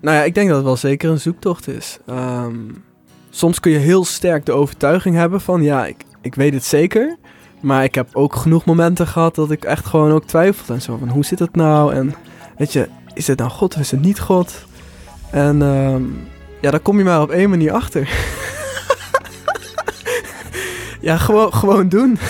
nou 0.00 0.16
ja, 0.16 0.22
ik 0.22 0.34
denk 0.34 0.48
dat 0.48 0.56
het 0.56 0.66
wel 0.66 0.76
zeker 0.76 1.10
een 1.10 1.20
zoektocht 1.20 1.68
is. 1.68 1.98
Ehm, 2.06 2.56
soms 3.30 3.60
kun 3.60 3.72
je 3.72 3.78
heel 3.78 4.04
sterk 4.04 4.46
de 4.46 4.52
overtuiging 4.52 5.16
hebben 5.16 5.40
van, 5.40 5.62
ja, 5.62 5.86
ik, 5.86 6.04
ik 6.20 6.34
weet 6.34 6.54
het 6.54 6.64
zeker. 6.64 7.16
Maar 7.60 7.84
ik 7.84 7.94
heb 7.94 8.08
ook 8.12 8.36
genoeg 8.36 8.64
momenten 8.64 9.06
gehad 9.06 9.34
dat 9.34 9.50
ik 9.50 9.64
echt 9.64 9.86
gewoon 9.86 10.12
ook 10.12 10.24
twijfelde 10.24 10.72
en 10.72 10.82
zo 10.82 10.96
van, 10.96 11.08
hoe 11.08 11.24
zit 11.24 11.38
het 11.38 11.56
nou? 11.56 11.94
En 11.94 12.14
weet 12.56 12.72
je, 12.72 12.88
is 13.14 13.26
het 13.26 13.38
nou 13.38 13.50
God 13.50 13.74
of 13.74 13.80
is 13.80 13.90
het 13.90 14.00
niet 14.00 14.20
God? 14.20 14.66
En 15.30 15.62
ehm, 15.62 16.02
ja, 16.60 16.70
daar 16.70 16.80
kom 16.80 16.98
je 16.98 17.04
maar 17.04 17.22
op 17.22 17.30
één 17.30 17.50
manier 17.50 17.72
achter. 17.72 18.08
ja, 21.00 21.16
gewoon, 21.16 21.54
gewoon 21.54 21.88
doen. 21.88 22.18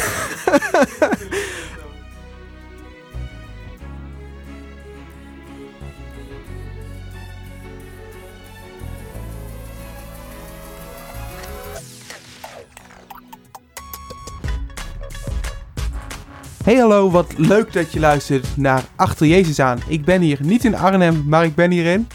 Hey 16.68 16.76
hallo, 16.76 17.10
wat 17.10 17.34
leuk 17.36 17.72
dat 17.72 17.92
je 17.92 18.00
luistert 18.00 18.56
naar 18.56 18.84
Achter 18.96 19.26
Jezus 19.26 19.60
aan. 19.60 19.78
Ik 19.86 20.04
ben 20.04 20.20
hier 20.20 20.38
niet 20.42 20.64
in 20.64 20.74
Arnhem, 20.74 21.24
maar 21.26 21.44
ik 21.44 21.54
ben 21.54 21.70
hier 21.70 21.92
in 21.92 22.06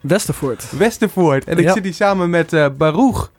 Westervoort. 0.00 0.78
Westervoort. 0.78 1.44
En 1.44 1.58
ik 1.58 1.64
Ja. 1.64 1.72
zit 1.72 1.84
hier 1.84 1.94
samen 1.94 2.30
met 2.30 2.52
eh 2.52 2.66
Baruch. 2.78 3.32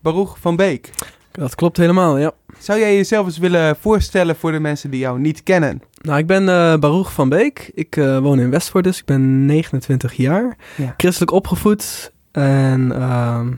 Baruch 0.00 0.36
van 0.40 0.56
Beek. 0.56 0.90
Dat 1.30 1.54
klopt 1.54 1.76
helemaal, 1.76 2.18
ja. 2.18 2.32
Zou 2.58 2.78
jij 2.78 2.94
jezelf 2.96 3.26
eens 3.26 3.38
willen 3.38 3.76
voorstellen 3.76 4.36
voor 4.36 4.52
de 4.52 4.60
mensen 4.60 4.90
die 4.90 5.00
jou 5.00 5.20
niet 5.20 5.42
kennen? 5.42 5.82
Nou, 6.00 6.18
ik 6.18 6.26
ben 6.26 6.44
Baruch 6.80 7.12
van 7.12 7.28
Beek. 7.28 7.70
Ik 7.74 7.96
eh, 7.96 8.18
woon 8.18 8.40
in 8.40 8.50
Westvoort, 8.50 8.84
dus 8.84 8.98
ik 8.98 9.04
ben 9.04 9.46
29 9.46 10.12
jaar. 10.12 10.56
Ja. 10.76 10.94
Christelijk 10.96 11.32
opgevoed. 11.32 12.12
En 12.32 12.92
ehm, 12.92 13.48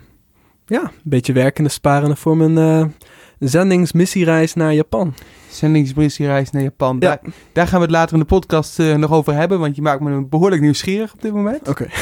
ja, 0.67 0.83
een 0.83 0.91
beetje 1.03 1.33
werkende, 1.33 1.71
sparende 1.71 2.17
voor 2.17 2.37
mijn 2.37 2.95
zendingsmissiereis 3.41 4.55
naar 4.55 4.75
Japan. 4.75 5.15
Zendingsmissiereis 5.49 6.51
naar 6.51 6.63
Japan. 6.63 6.97
Ja. 7.01 7.09
Daar, 7.09 7.21
daar 7.53 7.67
gaan 7.67 7.79
we 7.79 7.85
het 7.85 7.95
later 7.95 8.15
in 8.15 8.21
de 8.21 8.27
podcast 8.27 8.79
eh, 8.79 8.95
nog 8.95 9.11
over 9.11 9.35
hebben, 9.35 9.59
want 9.59 9.77
je 9.77 9.83
maakt 9.83 10.01
me 10.01 10.25
behoorlijk 10.25 10.63
nieuwsgierig 10.63 11.13
op 11.13 11.23
dit 11.23 11.33
moment. 11.33 11.69
Oké. 11.69 11.87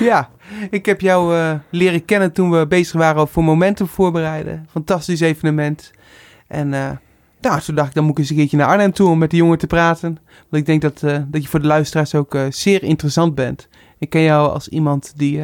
Ja, 0.00 0.30
ik 0.70 0.86
heb 0.86 1.00
jou 1.00 1.36
eh, 1.36 1.54
leren 1.70 2.04
kennen 2.04 2.32
toen 2.32 2.50
we 2.50 2.66
bezig 2.66 2.92
waren 2.92 3.28
voor 3.28 3.44
Momentum 3.44 3.86
voorbereiden. 3.86 4.66
Fantastisch 4.70 5.20
evenement. 5.20 5.90
En 6.46 6.74
eh, 6.74 6.90
nou, 7.40 7.60
toen 7.60 7.74
dacht 7.74 7.88
ik, 7.88 7.94
dan 7.94 8.04
moet 8.04 8.12
ik 8.12 8.18
eens 8.18 8.30
een 8.30 8.36
keertje 8.36 8.56
naar 8.56 8.66
Arnhem 8.66 8.92
toe 8.92 9.08
om 9.08 9.18
met 9.18 9.30
de 9.30 9.36
jongen 9.36 9.58
te 9.58 9.66
praten. 9.66 10.18
Want 10.48 10.62
ik 10.62 10.66
denk 10.66 10.82
dat, 10.82 11.00
dat 11.28 11.42
je 11.42 11.48
voor 11.48 11.60
de 11.60 11.66
luisteraars 11.66 12.14
ook 12.14 12.36
zeer 12.48 12.82
interessant 12.82 13.34
bent. 13.34 13.68
Ik 13.98 14.10
ken 14.10 14.22
jou 14.22 14.52
als 14.52 14.68
iemand 14.68 15.12
die 15.16 15.42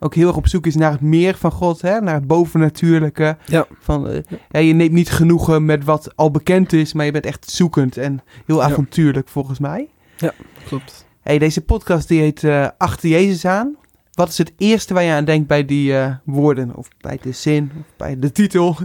ook 0.00 0.14
heel 0.14 0.26
erg 0.26 0.36
op 0.36 0.48
zoek 0.48 0.66
is 0.66 0.74
naar 0.74 0.90
het 0.92 1.00
meer 1.00 1.34
van 1.36 1.50
God, 1.52 1.80
hè? 1.82 2.00
naar 2.00 2.14
het 2.14 2.26
bovennatuurlijke. 2.26 3.36
Ja. 3.44 3.66
Van, 3.80 4.24
ja, 4.50 4.58
je 4.58 4.72
neemt 4.72 4.92
niet 4.92 5.10
genoegen 5.10 5.64
met 5.64 5.84
wat 5.84 6.16
al 6.16 6.30
bekend 6.30 6.72
is, 6.72 6.92
maar 6.92 7.04
je 7.04 7.12
bent 7.12 7.26
echt 7.26 7.50
zoekend 7.50 7.96
en 7.96 8.20
heel 8.46 8.56
Ja. 8.58 8.64
avontuurlijk 8.64 9.28
volgens 9.28 9.58
mij. 9.58 9.88
Klopt. 10.66 11.06
Hey, 11.20 11.38
deze 11.38 11.60
podcast 11.60 12.08
die 12.08 12.20
heet 12.20 12.44
eh, 12.44 12.68
Achter 12.78 13.08
Jezus 13.08 13.44
aan. 13.44 13.76
Wat 14.12 14.28
is 14.28 14.38
het 14.38 14.52
eerste 14.56 14.94
waar 14.94 15.02
je 15.02 15.12
aan 15.12 15.24
denkt 15.24 15.46
bij 15.46 15.64
die 15.64 15.96
eh, 15.98 16.14
woorden? 16.24 16.76
Of 16.76 16.88
bij 17.00 17.18
de 17.22 17.32
zin? 17.32 17.70
Of 17.80 17.96
bij 17.96 18.18
de 18.18 18.32
titel? 18.32 18.76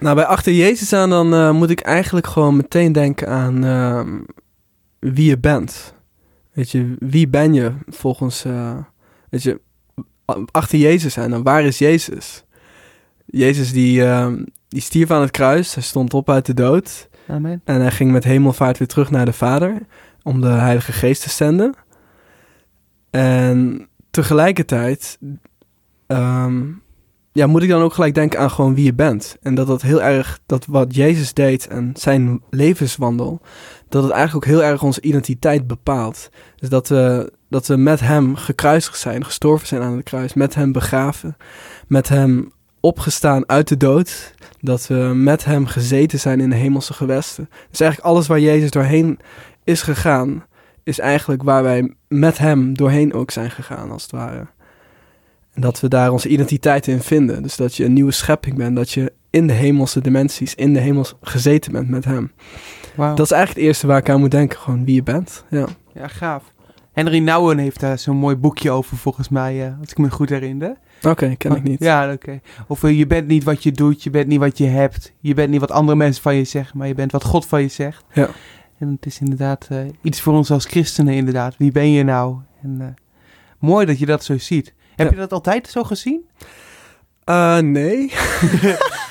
Nou, 0.00 0.14
bij 0.14 0.24
Achter 0.24 0.52
Jezus 0.52 0.92
aan 0.92 1.10
dan 1.10 1.56
moet 1.56 1.70
ik 1.70 1.80
eigenlijk 1.80 2.26
gewoon 2.26 2.56
meteen 2.56 2.92
denken 2.92 3.28
aan 3.28 3.64
ehm, 3.64 4.18
wie 4.98 5.28
je 5.28 5.38
bent. 5.38 5.94
Weet 6.52 6.70
je, 6.70 6.96
wie 6.98 7.28
ben 7.28 7.54
je 7.54 7.72
volgens, 7.86 8.44
weet 9.30 9.42
je, 9.42 9.60
achter 10.50 10.78
Jezus 10.78 11.18
aan. 11.18 11.30
Dan 11.30 11.42
waar 11.42 11.64
is 11.64 11.78
Jezus? 11.78 12.44
Jezus 13.26 13.72
die, 13.72 14.04
ehm, 14.04 14.44
die 14.68 14.80
stierf 14.80 15.10
aan 15.10 15.20
het 15.20 15.30
kruis, 15.30 15.74
hij 15.74 15.82
stond 15.82 16.14
op 16.14 16.30
uit 16.30 16.46
de 16.46 16.54
dood. 16.54 17.08
Amen. 17.28 17.60
En 17.64 17.80
hij 17.80 17.90
ging 17.90 18.12
met 18.12 18.24
hemelvaart 18.24 18.78
weer 18.78 18.88
terug 18.88 19.10
naar 19.10 19.24
de 19.24 19.32
Vader 19.32 19.78
om 20.22 20.40
de 20.40 20.46
Heilige 20.46 20.92
Geest 20.92 21.22
te 21.22 21.30
zenden. 21.30 21.74
En 23.10 23.88
tegelijkertijd 24.10 25.18
ehm, 26.06 26.62
ja, 27.32 27.46
moet 27.46 27.62
ik 27.62 27.68
dan 27.68 27.82
ook 27.82 27.94
gelijk 27.94 28.14
denken 28.14 28.38
aan 28.38 28.50
gewoon 28.50 28.74
wie 28.74 28.84
je 28.84 28.94
bent. 28.94 29.36
En 29.42 29.54
dat 29.54 29.66
dat 29.66 29.82
heel 29.82 30.02
erg, 30.02 30.40
dat 30.46 30.66
wat 30.66 30.94
Jezus 30.94 31.32
deed 31.32 31.66
en 31.66 31.92
zijn 31.94 32.40
levenswandel, 32.50 33.40
dat 33.94 34.02
het 34.02 34.12
eigenlijk 34.12 34.46
ook 34.46 34.52
heel 34.52 34.64
erg 34.64 34.82
onze 34.82 35.00
identiteit 35.00 35.66
bepaalt. 35.66 36.30
Dus 36.56 36.68
dat 36.68 36.88
we, 36.88 37.32
dat 37.48 37.66
we 37.66 37.76
met 37.76 38.00
hem 38.00 38.36
gekruisigd 38.36 38.98
zijn, 38.98 39.24
gestorven 39.24 39.66
zijn 39.66 39.82
aan 39.82 39.96
het 39.96 40.04
kruis, 40.04 40.34
met 40.34 40.54
hem 40.54 40.72
begraven, 40.72 41.36
met 41.86 42.08
hem 42.08 42.52
opgestaan 42.80 43.48
uit 43.48 43.68
de 43.68 43.76
dood, 43.76 44.34
dat 44.60 44.86
we 44.86 44.94
met 45.14 45.44
hem 45.44 45.66
gezeten 45.66 46.18
zijn 46.18 46.40
in 46.40 46.50
de 46.50 46.56
hemelse 46.56 46.92
gewesten. 46.92 47.48
Dus 47.70 47.80
eigenlijk 47.80 48.10
alles 48.10 48.26
waar 48.26 48.40
Jezus 48.40 48.70
doorheen 48.70 49.18
is 49.64 49.82
gegaan, 49.82 50.44
is 50.82 50.98
eigenlijk 50.98 51.42
waar 51.42 51.62
wij 51.62 51.94
met 52.08 52.38
hem 52.38 52.76
doorheen 52.76 53.12
ook 53.12 53.30
zijn 53.30 53.50
gegaan, 53.50 53.90
als 53.90 54.02
het 54.02 54.12
ware. 54.12 54.46
En 55.54 55.60
dat 55.60 55.80
we 55.80 55.88
daar 55.88 56.10
onze 56.12 56.28
identiteit 56.28 56.86
in 56.86 57.00
vinden. 57.00 57.42
Dus 57.42 57.56
dat 57.56 57.74
je 57.76 57.84
een 57.84 57.92
nieuwe 57.92 58.12
schepping 58.12 58.56
bent, 58.56 58.76
dat 58.76 58.90
je 58.90 59.12
in 59.30 59.46
de 59.46 59.52
hemelse 59.52 60.00
dimensies, 60.00 60.54
in 60.54 60.72
de 60.72 60.80
hemels 60.80 61.14
gezeten 61.20 61.72
bent 61.72 61.88
met 61.88 62.04
hem. 62.04 62.32
Wauw. 62.96 63.14
Dat 63.14 63.26
is 63.26 63.32
eigenlijk 63.32 63.60
het 63.60 63.68
eerste 63.68 63.86
waar 63.86 63.98
ik 63.98 64.08
aan 64.08 64.20
moet 64.20 64.30
denken, 64.30 64.58
gewoon 64.58 64.84
wie 64.84 64.94
je 64.94 65.02
bent. 65.02 65.44
Ja, 65.50 65.66
Ja, 65.94 66.08
gaaf. 66.08 66.52
Henry 66.92 67.18
Nouwen 67.18 67.58
heeft 67.58 67.80
daar 67.80 67.98
zo'n 67.98 68.16
mooi 68.16 68.36
boekje 68.36 68.70
over 68.70 68.96
volgens 68.96 69.28
mij, 69.28 69.66
eh, 69.66 69.80
als 69.80 69.90
ik 69.90 69.98
me 69.98 70.10
goed 70.10 70.28
herinner. 70.28 70.76
oké, 71.02 71.34
ken 71.36 71.56
ik 71.56 71.62
niet. 71.62 71.80
Ja, 71.80 72.12
oké. 72.12 72.40
Of 72.66 72.84
eh, 72.84 72.98
je 72.98 73.06
bent 73.06 73.26
niet 73.26 73.44
wat 73.44 73.62
je 73.62 73.72
doet, 73.72 74.02
je 74.02 74.10
bent 74.10 74.26
niet 74.26 74.38
wat 74.38 74.58
je 74.58 74.66
hebt. 74.66 75.12
Je 75.20 75.34
bent 75.34 75.50
niet 75.50 75.60
wat 75.60 75.70
andere 75.70 75.96
mensen 75.96 76.22
van 76.22 76.34
je 76.34 76.44
zeggen, 76.44 76.78
maar 76.78 76.86
je 76.86 76.94
bent 76.94 77.12
wat 77.12 77.24
God 77.24 77.46
van 77.46 77.62
je 77.62 77.68
zegt. 77.68 78.04
Ja. 78.12 78.28
En 78.78 78.88
het 78.88 79.06
is 79.06 79.20
inderdaad 79.20 79.66
eh, 79.70 79.78
iets 80.02 80.20
voor 80.20 80.32
ons 80.32 80.50
als 80.50 80.64
christenen 80.64 81.14
inderdaad. 81.14 81.54
Wie 81.58 81.72
ben 81.72 81.90
je 81.90 82.02
nou? 82.02 82.36
En 82.62 82.96
mooi 83.58 83.86
dat 83.86 83.98
je 83.98 84.06
dat 84.06 84.24
zo 84.24 84.38
ziet. 84.38 84.74
Heb 84.96 85.10
je 85.10 85.16
dat 85.16 85.32
altijd 85.32 85.68
zo 85.68 85.84
gezien? 85.84 86.28
Eh, 87.24 87.58
nee. 87.58 88.12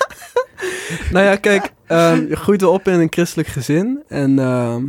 nou 1.12 1.26
ja, 1.26 1.36
kijk, 1.36 1.74
ehm, 1.88 2.28
je 2.28 2.36
groeit 2.36 2.64
op 2.64 2.88
in 2.88 3.00
een 3.00 3.08
christelijk 3.12 3.48
gezin. 3.48 4.04
En 4.08 4.40
ehm, 4.40 4.84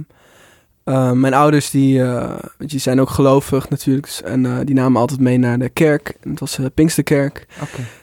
eh, 0.85 1.11
mijn 1.13 1.35
ouders, 1.35 1.71
die, 1.71 2.03
want 2.05 2.71
die 2.71 2.81
zijn 2.81 3.01
ook 3.01 3.11
gelovig 3.11 3.69
natuurlijk. 3.69 4.07
dus- 4.07 4.23
En 4.23 4.47
eh, 4.47 4.59
die 4.65 4.75
namen 4.75 5.01
altijd 5.01 5.21
mee 5.21 5.39
naar 5.39 5.59
de 5.59 5.69
kerk. 5.69 6.17
En 6.21 6.31
het 6.31 6.41
was 6.41 6.59
uh, 6.59 6.67
Pinksterkerk. 6.75 7.47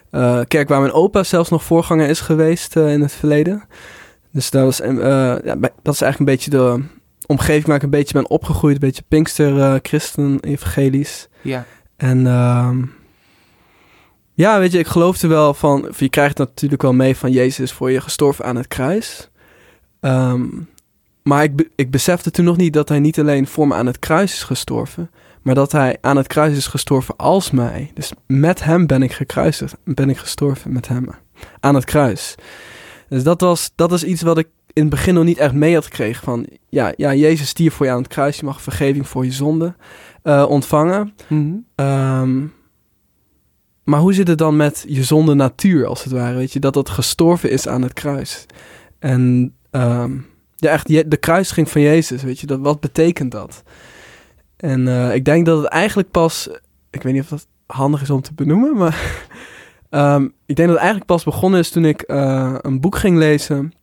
Eh, 0.09 0.39
kerk 0.47 0.69
waar 0.69 0.79
mijn 0.79 0.93
opa 0.93 1.23
zelfs 1.23 1.49
nog 1.49 1.63
voorganger 1.63 2.09
is 2.09 2.19
geweest 2.19 2.75
in 2.75 3.01
het 3.01 3.11
verleden. 3.11 3.63
Dus 4.31 4.49
dat, 4.49 4.63
was, 4.63 4.77
ja, 4.77 5.55
dat 5.81 5.93
is 5.93 6.01
eigenlijk 6.01 6.19
een 6.19 6.25
beetje 6.25 6.49
de 6.49 6.83
omgeving 7.25 7.65
waar 7.65 7.75
ik 7.75 7.83
een 7.83 7.89
beetje 7.89 8.13
ben 8.13 8.29
opgegroeid. 8.29 8.73
Een 8.73 8.79
beetje 8.79 9.03
Pinkster, 9.07 9.79
christen, 9.81 10.39
evangelisch. 10.39 11.27
Ja. 11.41 11.65
En 12.01 12.27
ehm, 12.27 12.81
ja, 14.33 14.59
weet 14.59 14.71
je, 14.71 14.79
ik 14.79 14.87
geloofde 14.87 15.27
wel 15.27 15.53
van... 15.53 15.91
Je 15.97 16.09
krijgt 16.09 16.37
natuurlijk 16.37 16.81
wel 16.81 16.93
mee 16.93 17.15
van 17.15 17.31
Jezus 17.31 17.71
voor 17.71 17.91
je 17.91 18.01
gestorven 18.01 18.45
aan 18.45 18.55
het 18.55 18.67
kruis. 18.67 19.29
Ehm, 19.99 20.47
maar 21.23 21.43
ik, 21.43 21.69
ik 21.75 21.91
besefte 21.91 22.31
toen 22.31 22.45
nog 22.45 22.57
niet 22.57 22.73
dat 22.73 22.89
hij 22.89 22.99
niet 22.99 23.19
alleen 23.19 23.47
voor 23.47 23.67
me 23.67 23.73
aan 23.73 23.85
het 23.85 23.99
kruis 23.99 24.33
is 24.33 24.43
gestorven... 24.43 25.11
maar 25.41 25.55
dat 25.55 25.71
hij 25.71 25.97
aan 26.01 26.17
het 26.17 26.27
kruis 26.27 26.57
is 26.57 26.67
gestorven 26.67 27.15
als 27.17 27.51
mij. 27.51 27.91
Dus 27.93 28.11
met 28.27 28.63
hem 28.63 28.87
ben 28.87 29.03
ik 29.03 29.11
gekruisigd. 29.11 29.77
Ben 29.83 30.09
ik 30.09 30.17
gestorven 30.17 30.73
met 30.73 30.87
hem 30.87 31.09
aan 31.59 31.75
het 31.75 31.85
kruis. 31.85 32.35
Dus 33.09 33.23
dat 33.23 33.41
was, 33.41 33.71
dat 33.75 33.91
is 33.91 34.03
iets 34.03 34.21
wat 34.21 34.37
ik 34.37 34.47
in 34.73 34.81
het 34.81 34.91
begin 34.91 35.13
nog 35.13 35.23
niet 35.23 35.37
echt 35.37 35.53
mee 35.53 35.73
had 35.73 35.85
gekregen. 35.85 36.23
Van, 36.23 36.47
ja, 36.69 36.93
ja, 36.95 37.13
Jezus 37.13 37.47
stierf 37.47 37.73
voor 37.73 37.85
je 37.85 37.91
aan 37.91 37.97
het 37.97 38.07
kruis. 38.07 38.37
Je 38.37 38.45
mag 38.45 38.61
vergeving 38.61 39.07
voor 39.07 39.25
je 39.25 39.31
zonde 39.31 39.75
eh, 40.21 40.45
ontvangen. 40.49 41.13
Mhm. 41.27 41.53
Ehm, 41.75 42.45
maar 43.83 43.99
hoe 43.99 44.13
zit 44.13 44.27
het 44.27 44.37
dan 44.37 44.55
met 44.55 44.85
je 44.87 45.03
zonde 45.03 45.33
natuur, 45.33 45.85
als 45.85 46.03
het 46.03 46.13
ware? 46.13 46.35
Weet 46.35 46.53
je, 46.53 46.59
dat 46.59 46.73
dat 46.73 46.89
gestorven 46.89 47.51
is 47.51 47.67
aan 47.67 47.81
het 47.81 47.93
kruis. 47.93 48.45
En 48.99 49.53
ehm, 49.71 50.11
ja, 50.55 50.71
echt, 50.71 50.87
de 50.87 51.17
kruising 51.17 51.69
van 51.69 51.81
Jezus, 51.81 52.23
weet 52.23 52.39
je, 52.39 52.47
dat, 52.47 52.59
wat 52.59 52.79
betekent 52.79 53.31
dat? 53.31 53.63
En 54.57 54.87
eh, 54.87 55.15
ik 55.15 55.25
denk 55.25 55.45
dat 55.45 55.61
het 55.61 55.67
eigenlijk 55.67 56.11
pas, 56.11 56.49
ik 56.89 57.03
weet 57.03 57.13
niet 57.13 57.21
of 57.21 57.29
dat 57.29 57.47
handig 57.65 58.01
is 58.01 58.09
om 58.09 58.21
te 58.21 58.33
benoemen, 58.33 58.77
maar 58.77 59.27
ehm, 59.89 60.23
ik 60.23 60.55
denk 60.55 60.67
dat 60.67 60.77
het 60.77 60.77
eigenlijk 60.77 61.05
pas 61.05 61.23
begonnen 61.23 61.59
is 61.59 61.69
toen 61.69 61.85
ik 61.85 62.01
eh, 62.01 62.55
een 62.61 62.79
boek 62.79 62.95
ging 62.95 63.17
lezen 63.17 63.73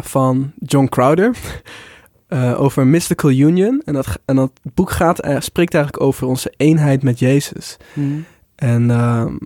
van 0.00 0.52
John 0.58 0.86
Crowder. 0.86 1.36
eh, 2.32 2.60
over 2.60 2.86
Mystical 2.86 3.30
Union. 3.30 3.82
En 3.84 3.94
dat, 3.94 4.18
en 4.24 4.36
dat 4.36 4.50
boek 4.74 4.90
gaat, 4.90 5.20
eh, 5.20 5.40
spreekt 5.40 5.74
eigenlijk 5.74 6.04
over 6.04 6.26
onze 6.26 6.52
eenheid 6.56 7.02
met 7.02 7.18
Jezus. 7.18 7.76
Mhm. 7.92 8.08
En 8.54 8.90
ehm, 8.90 9.36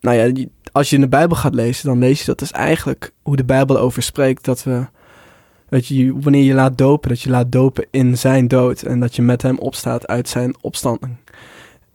nou 0.00 0.16
ja, 0.16 0.46
als 0.72 0.90
je 0.90 0.94
in 0.94 1.02
de 1.02 1.08
Bijbel 1.08 1.36
gaat 1.36 1.54
lezen, 1.54 1.88
dan 1.88 1.98
lees 1.98 2.20
je 2.20 2.26
dat 2.26 2.38
dus 2.38 2.50
eigenlijk 2.50 3.12
hoe 3.22 3.36
de 3.36 3.44
Bijbel 3.44 3.78
over 3.78 4.02
spreekt. 4.02 4.44
Dat 4.44 4.62
we, 4.62 4.86
weet 5.68 5.86
je, 5.86 6.18
wanneer 6.20 6.42
je 6.42 6.54
laat 6.54 6.78
dopen, 6.78 7.08
dat 7.08 7.20
je 7.20 7.30
laat 7.30 7.52
dopen 7.52 7.86
in 7.90 8.18
zijn 8.18 8.48
dood 8.48 8.82
en 8.82 9.00
dat 9.00 9.16
je 9.16 9.22
met 9.22 9.42
hem 9.42 9.58
opstaat 9.58 10.06
uit 10.06 10.28
zijn 10.28 10.56
opstanding. 10.60 11.16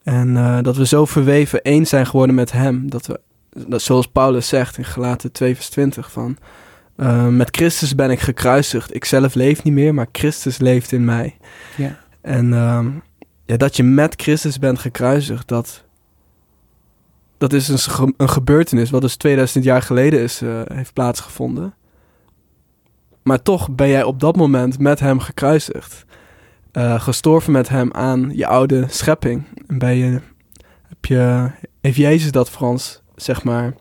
En 0.04 0.38
eh, 0.38 0.58
dat 0.62 0.78
we 0.78 0.86
zo 0.86 1.06
verweven 1.06 1.62
één 1.62 1.86
zijn 1.86 2.06
geworden 2.06 2.36
met 2.36 2.52
hem, 2.52 2.90
dat 2.90 3.06
we, 3.06 3.20
dat, 3.68 3.82
zoals 3.82 4.08
Paulus 4.08 4.48
zegt 4.48 4.78
in 4.78 4.86
Galaten 4.86 5.32
2 5.32 5.56
vers 5.56 5.70
20 5.70 6.12
van, 6.12 6.38
uh, 6.98 7.28
met 7.28 7.56
Christus 7.56 7.96
ben 7.96 8.12
ik 8.12 8.20
gekruisigd, 8.20 8.96
ik 8.96 9.06
zelf 9.06 9.34
leef 9.34 9.64
niet 9.64 9.74
meer, 9.74 9.94
maar 9.94 10.08
Christus 10.12 10.58
leeft 10.58 10.92
in 10.92 11.06
mij. 11.06 11.38
Ja. 11.78 12.00
En 12.22 12.52
uh, 12.52 12.86
ja, 13.46 13.58
dat 13.58 13.76
je 13.78 13.84
met 13.84 14.22
Christus 14.22 14.60
bent 14.60 14.80
gekruisigd, 14.80 15.48
dat, 15.48 15.84
dat 17.38 17.54
is 17.54 17.68
een, 17.68 18.14
een 18.18 18.30
gebeurtenis 18.30 18.90
wat 18.90 19.02
dus 19.02 19.16
2000 19.16 19.64
jaar 19.64 19.82
geleden 19.82 20.20
is, 20.20 20.42
uh, 20.42 20.62
heeft 20.74 20.94
plaatsgevonden. 20.94 21.74
Maar 23.24 23.42
toch 23.42 23.72
ben 23.72 23.88
jij 23.88 24.04
op 24.04 24.20
dat 24.20 24.36
moment 24.36 24.80
met 24.80 25.00
hem 25.00 25.20
gekruisigd. 25.20 26.06
Uh, 26.74 27.02
gestorven 27.02 27.52
met 27.52 27.70
hem 27.70 27.94
aan 27.94 28.32
je 28.34 28.48
oude 28.48 28.86
schepping. 28.88 29.44
En 29.68 29.78
ben 29.78 29.96
je, 29.96 30.20
heb 30.88 31.06
je, 31.06 31.52
heeft 31.82 31.98
Jezus 31.98 32.32
dat 32.32 32.50
voor 32.50 32.68
ons, 32.68 33.02
zeg 33.16 33.44
maar, 33.44 33.74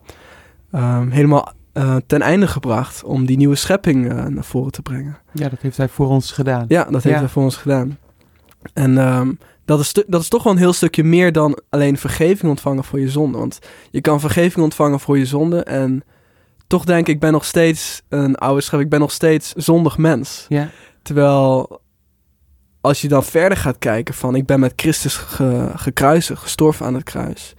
um, 0.72 1.10
helemaal 1.10 1.52
uh, 1.74 1.96
ten 2.06 2.20
einde 2.22 2.46
gebracht 2.46 3.04
om 3.04 3.26
die 3.26 3.36
nieuwe 3.36 3.54
schepping 3.54 4.12
uh, 4.12 4.24
naar 4.26 4.44
voren 4.44 4.72
te 4.72 4.82
brengen. 4.82 5.18
Ja, 5.32 5.48
dat 5.48 5.60
heeft 5.60 5.76
hij 5.76 5.88
voor 5.88 6.08
ons 6.08 6.32
gedaan. 6.32 6.64
Ja, 6.68 6.84
dat 6.84 6.92
heeft 7.02 7.14
Ja. 7.14 7.20
hij 7.20 7.28
voor 7.28 7.42
ons 7.42 7.56
gedaan. 7.56 7.98
En 8.72 8.98
um, 8.98 9.38
dat, 9.64 9.80
is 9.80 9.88
stu- 9.88 10.04
dat 10.06 10.20
is 10.20 10.28
toch 10.28 10.42
wel 10.42 10.52
een 10.52 10.58
heel 10.58 10.72
stukje 10.72 11.04
meer 11.04 11.32
dan 11.32 11.58
alleen 11.68 11.96
vergeving 11.98 12.50
ontvangen 12.50 12.84
voor 12.84 13.00
je 13.00 13.10
zonde. 13.10 13.38
Want 13.38 13.58
je 13.90 14.00
kan 14.00 14.20
vergeving 14.20 14.64
ontvangen 14.64 15.00
voor 15.00 15.18
je 15.18 15.26
zonde 15.26 15.62
en 15.62 16.02
toch 16.66 16.84
denk 16.84 17.06
ik, 17.08 17.14
ik 17.14 17.20
ben 17.20 17.32
nog 17.32 17.44
steeds 17.44 18.02
een 18.08 18.34
oude 18.36 18.60
schep. 18.60 18.80
Ik 18.80 18.88
ben 18.88 19.00
nog 19.00 19.12
steeds 19.12 19.52
zondig 19.52 19.98
mens. 19.98 20.46
Ja. 20.48 20.68
Terwijl 21.02 21.80
als 22.80 23.00
je 23.00 23.08
dan 23.08 23.24
verder 23.24 23.58
gaat 23.58 23.78
kijken 23.78 24.14
van 24.14 24.34
ik 24.34 24.46
ben 24.46 24.60
met 24.60 24.72
Christus 24.76 25.16
ge, 25.16 25.70
gekruisigd, 25.74 26.42
gestorven 26.42 26.86
aan 26.86 26.94
het 26.94 27.02
kruis. 27.04 27.54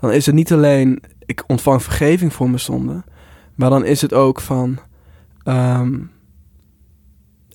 Dan 0.00 0.12
is 0.12 0.26
het 0.26 0.34
niet 0.34 0.52
alleen 0.52 1.02
ik 1.26 1.44
ontvang 1.46 1.82
vergeving 1.82 2.32
voor 2.32 2.46
mijn 2.46 2.60
zonde. 2.60 3.02
Maar 3.54 3.70
dan 3.70 3.84
is 3.84 4.00
het 4.00 4.14
ook 4.14 4.40
van 4.40 4.78
um, 5.44 6.10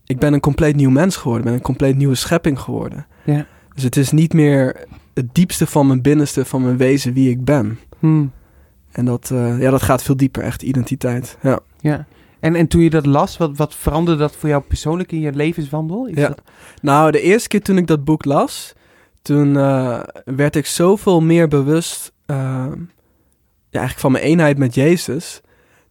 ik 0.07 0.19
ben 0.19 0.33
een 0.33 0.39
compleet 0.39 0.75
nieuw 0.75 0.89
mens 0.89 1.15
geworden. 1.15 1.45
ben 1.45 1.53
een 1.53 1.61
compleet 1.61 1.95
nieuwe 1.95 2.15
schepping 2.15 2.59
geworden. 2.59 3.07
Ja. 3.23 3.45
Dus 3.73 3.83
het 3.83 3.95
is 3.95 4.11
niet 4.11 4.33
meer 4.33 4.85
het 5.13 5.33
diepste 5.33 5.67
van 5.67 5.88
mijn 5.88 6.01
binnenste, 6.01 6.45
van 6.45 6.61
mijn 6.61 6.77
wezen 6.77 7.13
wie 7.13 7.29
ik 7.29 7.45
ben. 7.45 7.79
Hmm. 7.99 8.31
En 8.91 9.05
dat, 9.05 9.29
uh, 9.33 9.61
ja, 9.61 9.69
dat 9.69 9.81
gaat 9.81 10.03
veel 10.03 10.17
dieper, 10.17 10.44
echt 10.44 10.61
identiteit. 10.61 11.38
Ja. 11.41 11.59
ja. 11.79 12.05
En, 12.39 12.55
en 12.55 12.67
toen 12.67 12.81
je 12.81 12.89
dat 12.89 13.05
las, 13.05 13.38
wat, 13.38 13.57
wat 13.57 13.75
veranderde 13.75 14.19
dat 14.19 14.35
voor 14.35 14.49
jou 14.49 14.63
persoonlijk 14.63 15.11
in 15.11 15.19
je 15.19 15.33
levenswandel? 15.33 16.05
Is 16.05 16.17
ja. 16.17 16.27
Dat... 16.27 16.41
Nou, 16.81 17.11
de 17.11 17.21
eerste 17.21 17.47
keer 17.47 17.61
toen 17.61 17.77
ik 17.77 17.88
dat 17.88 18.03
boek 18.03 18.25
las, 18.25 18.73
toen 19.21 19.53
uh, 19.53 19.99
werd 20.25 20.55
ik 20.55 20.65
zoveel 20.65 21.21
meer 21.21 21.47
bewust, 21.47 22.11
uh, 22.25 22.38
ja, 23.69 23.79
eigenlijk 23.79 23.99
van 23.99 24.11
mijn 24.11 24.23
eenheid 24.23 24.57
met 24.57 24.75
Jezus, 24.75 25.41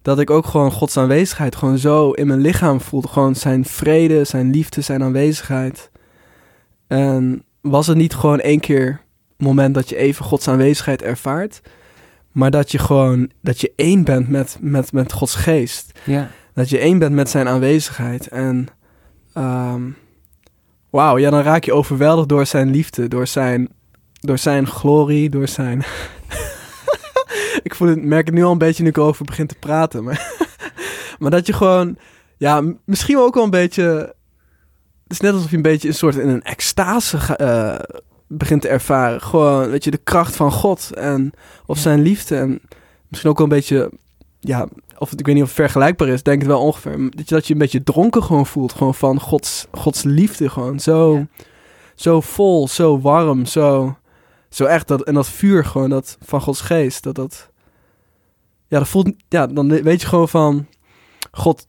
dat 0.07 0.19
ik 0.19 0.31
ook 0.31 0.47
gewoon 0.47 0.73
Gods 0.73 0.97
aanwezigheid 0.97 1.57
gewoon 1.57 1.79
zo 1.79 2.11
in 2.11 2.27
mijn 2.27 2.41
lichaam 2.41 2.81
voelde. 2.81 3.09
Gewoon 3.09 3.35
zijn 3.35 3.65
vrede, 3.65 4.25
zijn 4.25 4.51
liefde, 4.51 4.81
zijn 4.81 5.03
aanwezigheid. 5.03 5.91
En 6.87 7.45
was 7.61 7.87
het 7.87 7.97
niet 7.97 8.15
gewoon 8.15 8.41
één 8.41 8.61
keer 8.61 9.01
moment 9.37 9.75
dat 9.75 9.89
je 9.89 9.97
even 9.97 10.25
Gods 10.25 10.49
aanwezigheid 10.49 11.03
ervaart, 11.03 11.61
maar 12.33 12.51
dat 12.51 12.71
je 12.71 12.79
gewoon, 12.79 13.31
dat 13.41 13.61
je 13.61 13.73
één 13.77 14.05
bent 14.05 14.29
met, 14.29 14.57
met, 14.61 14.93
met 14.93 15.13
Gods 15.13 15.35
geest. 15.35 15.99
Ja. 16.05 16.31
Dat 16.55 16.69
je 16.69 16.79
één 16.79 16.99
bent 16.99 17.15
met 17.15 17.31
zijn 17.31 17.49
aanwezigheid. 17.49 18.29
En 18.29 18.67
um, 19.35 19.97
wauw, 20.91 21.19
ja, 21.19 21.31
dan 21.31 21.43
raak 21.43 21.65
je 21.65 21.73
overweldigd 21.73 22.29
door 22.29 22.47
zijn 22.47 22.71
liefde, 22.71 23.09
door 23.09 23.27
zijn, 23.27 23.69
door 24.21 24.39
zijn 24.39 24.67
glorie, 24.67 25.31
door 25.31 25.49
zijn... 25.49 25.85
ik 27.63 27.75
voel 27.75 27.89
het, 27.89 28.05
merk 28.05 28.27
het 28.27 28.35
nu 28.35 28.45
al 28.45 28.53
een 28.53 28.59
beetje 28.59 28.83
nu 28.83 28.89
ik 28.89 28.97
erover 28.97 29.25
begin 29.25 29.47
te 29.47 29.59
praten. 29.59 30.05
Maar, 30.05 30.33
maar 31.19 31.31
dat 31.31 31.47
je 31.47 31.53
gewoon, 31.53 31.99
ja, 32.37 32.63
misschien 32.85 33.19
ook 33.19 33.35
wel 33.35 33.45
een 33.45 33.51
beetje... 33.51 34.15
Het 35.03 35.13
is 35.13 35.21
net 35.21 35.33
alsof 35.33 35.51
je 35.51 35.57
een 35.57 35.63
beetje 35.63 35.89
een 35.89 35.95
soort 35.95 36.17
in 36.17 36.29
een 36.29 36.43
extase 36.43 37.39
uh, 37.41 37.97
begint 38.27 38.63
te 38.63 38.69
ervaren. 38.69 39.21
Gewoon, 39.21 39.71
weet 39.71 39.85
je, 39.85 39.91
de 39.91 39.97
kracht 39.97 40.37
van 40.37 40.53
God 40.53 40.91
en 40.95 41.33
of 41.67 41.79
zijn 41.79 42.03
liefde. 42.03 42.37
En 42.37 42.61
misschien 43.09 43.31
ook 43.31 43.39
wel 43.39 43.47
een 43.47 43.53
beetje, 43.53 43.91
ja, 44.41 44.69
of 44.99 45.13
ik 45.13 45.27
weet 45.27 45.35
niet 45.35 45.45
of 45.45 45.49
het 45.49 45.59
vergelijkbaar 45.59 46.09
is, 46.09 46.23
denk 46.23 46.39
het 46.39 46.51
wel 46.51 46.61
ongeveer. 46.61 47.11
Dat 47.11 47.29
je, 47.29 47.35
dat 47.35 47.47
je 47.47 47.53
een 47.53 47.59
beetje 47.59 47.83
dronken 47.83 48.23
gewoon 48.23 48.47
voelt, 48.47 48.73
gewoon 48.73 48.95
van 48.95 49.21
Gods, 49.21 49.67
Gods 49.71 50.03
liefde. 50.03 50.49
Gewoon 50.49 50.81
zo, 50.81 51.15
ja. 51.15 51.27
zo 51.95 52.21
vol, 52.21 52.69
zo 52.69 53.01
warm, 53.01 53.47
zo, 53.47 53.97
zo 54.49 54.65
echt. 54.65 54.89
Dat, 54.89 55.03
en 55.03 55.15
dat 55.15 55.29
vuur 55.29 55.65
gewoon, 55.65 55.91
dat 55.91 56.19
van 56.21 56.41
Gods 56.41 56.61
geest, 56.61 57.03
dat 57.03 57.15
dat... 57.15 57.51
Ja, 58.69 58.79
dat 58.79 58.89
voelt, 58.89 59.13
ja, 59.29 59.47
dan 59.47 59.69
weet 59.83 60.01
je 60.01 60.07
gewoon 60.07 60.29
van, 60.29 60.67
God, 61.31 61.65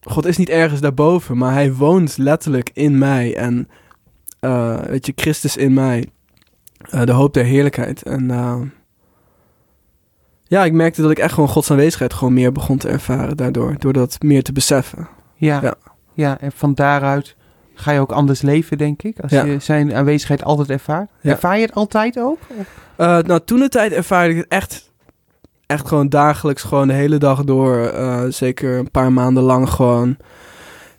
God 0.00 0.26
is 0.26 0.36
niet 0.36 0.48
ergens 0.48 0.80
daarboven, 0.80 1.36
maar 1.38 1.52
hij 1.52 1.74
woont 1.74 2.16
letterlijk 2.16 2.70
in 2.72 2.98
mij. 2.98 3.36
En 3.36 3.68
uh, 4.40 4.80
weet 4.80 5.06
je, 5.06 5.12
Christus 5.16 5.56
in 5.56 5.72
mij, 5.72 6.08
uh, 6.94 7.04
de 7.04 7.12
hoop 7.12 7.34
der 7.34 7.44
heerlijkheid. 7.44 8.02
En 8.02 8.30
uh, 8.30 8.60
ja, 10.42 10.64
ik 10.64 10.72
merkte 10.72 11.02
dat 11.02 11.10
ik 11.10 11.18
echt 11.18 11.34
gewoon 11.34 11.48
Gods 11.48 11.70
aanwezigheid 11.70 12.14
gewoon 12.14 12.34
meer 12.34 12.52
begon 12.52 12.78
te 12.78 12.88
ervaren 12.88 13.36
daardoor. 13.36 13.74
Door 13.78 13.92
dat 13.92 14.22
meer 14.22 14.42
te 14.42 14.52
beseffen. 14.52 15.08
Ja, 15.34 15.62
ja. 15.62 15.74
ja 16.14 16.40
en 16.40 16.52
van 16.52 16.74
daaruit 16.74 17.36
ga 17.78 17.92
je 17.92 18.00
ook 18.00 18.12
anders 18.12 18.42
leven, 18.42 18.78
denk 18.78 19.02
ik. 19.02 19.20
Als 19.20 19.30
Ja. 19.30 19.44
je 19.44 19.58
zijn 19.58 19.94
aanwezigheid 19.94 20.44
altijd 20.44 20.70
ervaart. 20.70 21.10
Ja. 21.20 21.30
Ervaar 21.30 21.56
je 21.56 21.62
het 21.62 21.74
altijd 21.74 22.18
ook? 22.18 22.38
Uh, 22.50 23.18
nou, 23.18 23.40
toen 23.44 23.58
de 23.58 23.68
tijd 23.68 23.92
ervaarde 23.92 24.30
ik 24.30 24.36
het 24.36 24.48
echt, 24.48 24.92
echt 25.66 25.88
gewoon 25.88 26.08
dagelijks, 26.08 26.62
gewoon 26.62 26.88
de 26.88 26.94
hele 26.94 27.18
dag 27.18 27.44
door. 27.44 27.92
Uh, 27.94 28.22
zeker 28.28 28.78
een 28.78 28.90
paar 28.90 29.12
maanden 29.12 29.42
lang 29.42 29.70
gewoon. 29.70 30.16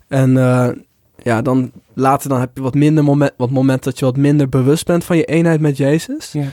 En 0.08 0.30
uh, 0.30 0.68
ja, 1.16 1.42
dan 1.42 1.72
later 1.94 2.28
dan 2.28 2.40
heb 2.40 2.50
je 2.54 2.62
wat 2.62 2.74
minder 2.74 3.04
moment, 3.04 3.32
wat 3.36 3.50
moment 3.50 3.84
dat 3.84 3.98
je 3.98 4.04
wat 4.04 4.16
minder 4.16 4.48
bewust 4.48 4.86
bent 4.86 5.04
van 5.04 5.16
je 5.16 5.24
eenheid 5.24 5.60
met 5.60 5.76
Jezus. 5.76 6.32
Ja. 6.32 6.46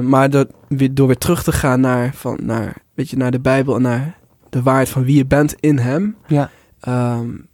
Maar 0.00 0.30
dat, 0.30 0.48
weer, 0.68 0.94
door 0.94 1.06
weer 1.06 1.18
terug 1.18 1.42
te 1.42 1.52
gaan 1.52 1.80
naar, 1.80 2.14
van, 2.14 2.38
naar, 2.42 2.76
weet 2.94 3.10
je, 3.10 3.16
naar 3.16 3.30
de 3.30 3.40
Bijbel 3.40 3.74
en 3.74 3.82
naar 3.82 4.18
de 4.50 4.62
waarheid 4.62 4.88
van 4.88 5.04
wie 5.04 5.16
je 5.16 5.26
bent 5.26 5.54
in 5.60 5.78
Hem. 5.78 6.16
Ja. 6.26 6.50
Um, 6.88 7.46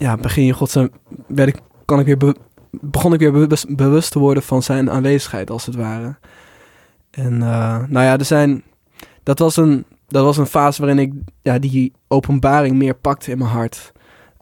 ja, 0.00 0.16
begin 0.16 0.44
je 0.44 0.52
God 0.52 0.70
zijn, 0.70 0.90
werd 1.26 1.48
ik, 1.48 1.60
kan 1.84 2.00
ik 2.00 2.06
weer 2.06 2.16
be, 2.16 2.36
begon 2.70 3.12
ik 3.12 3.18
weer 3.18 3.32
bewust, 3.32 3.76
bewust 3.76 4.12
te 4.12 4.18
worden 4.18 4.42
van 4.42 4.62
zijn 4.62 4.90
aanwezigheid, 4.90 5.50
als 5.50 5.66
het 5.66 5.74
ware. 5.74 6.16
En 7.10 7.32
uh, 7.32 7.78
nou 7.88 8.04
ja, 8.04 8.18
er 8.18 8.24
zijn, 8.24 8.62
dat 9.22 9.38
was 9.38 9.56
een, 9.56 9.84
dat 10.08 10.24
was 10.24 10.36
een 10.36 10.46
fase 10.46 10.80
waarin 10.80 10.98
ik 10.98 11.12
ja, 11.42 11.58
die 11.58 11.92
openbaring 12.08 12.76
meer 12.76 12.94
pakte 12.94 13.30
in 13.30 13.38
mijn 13.38 13.50
hart. 13.50 13.92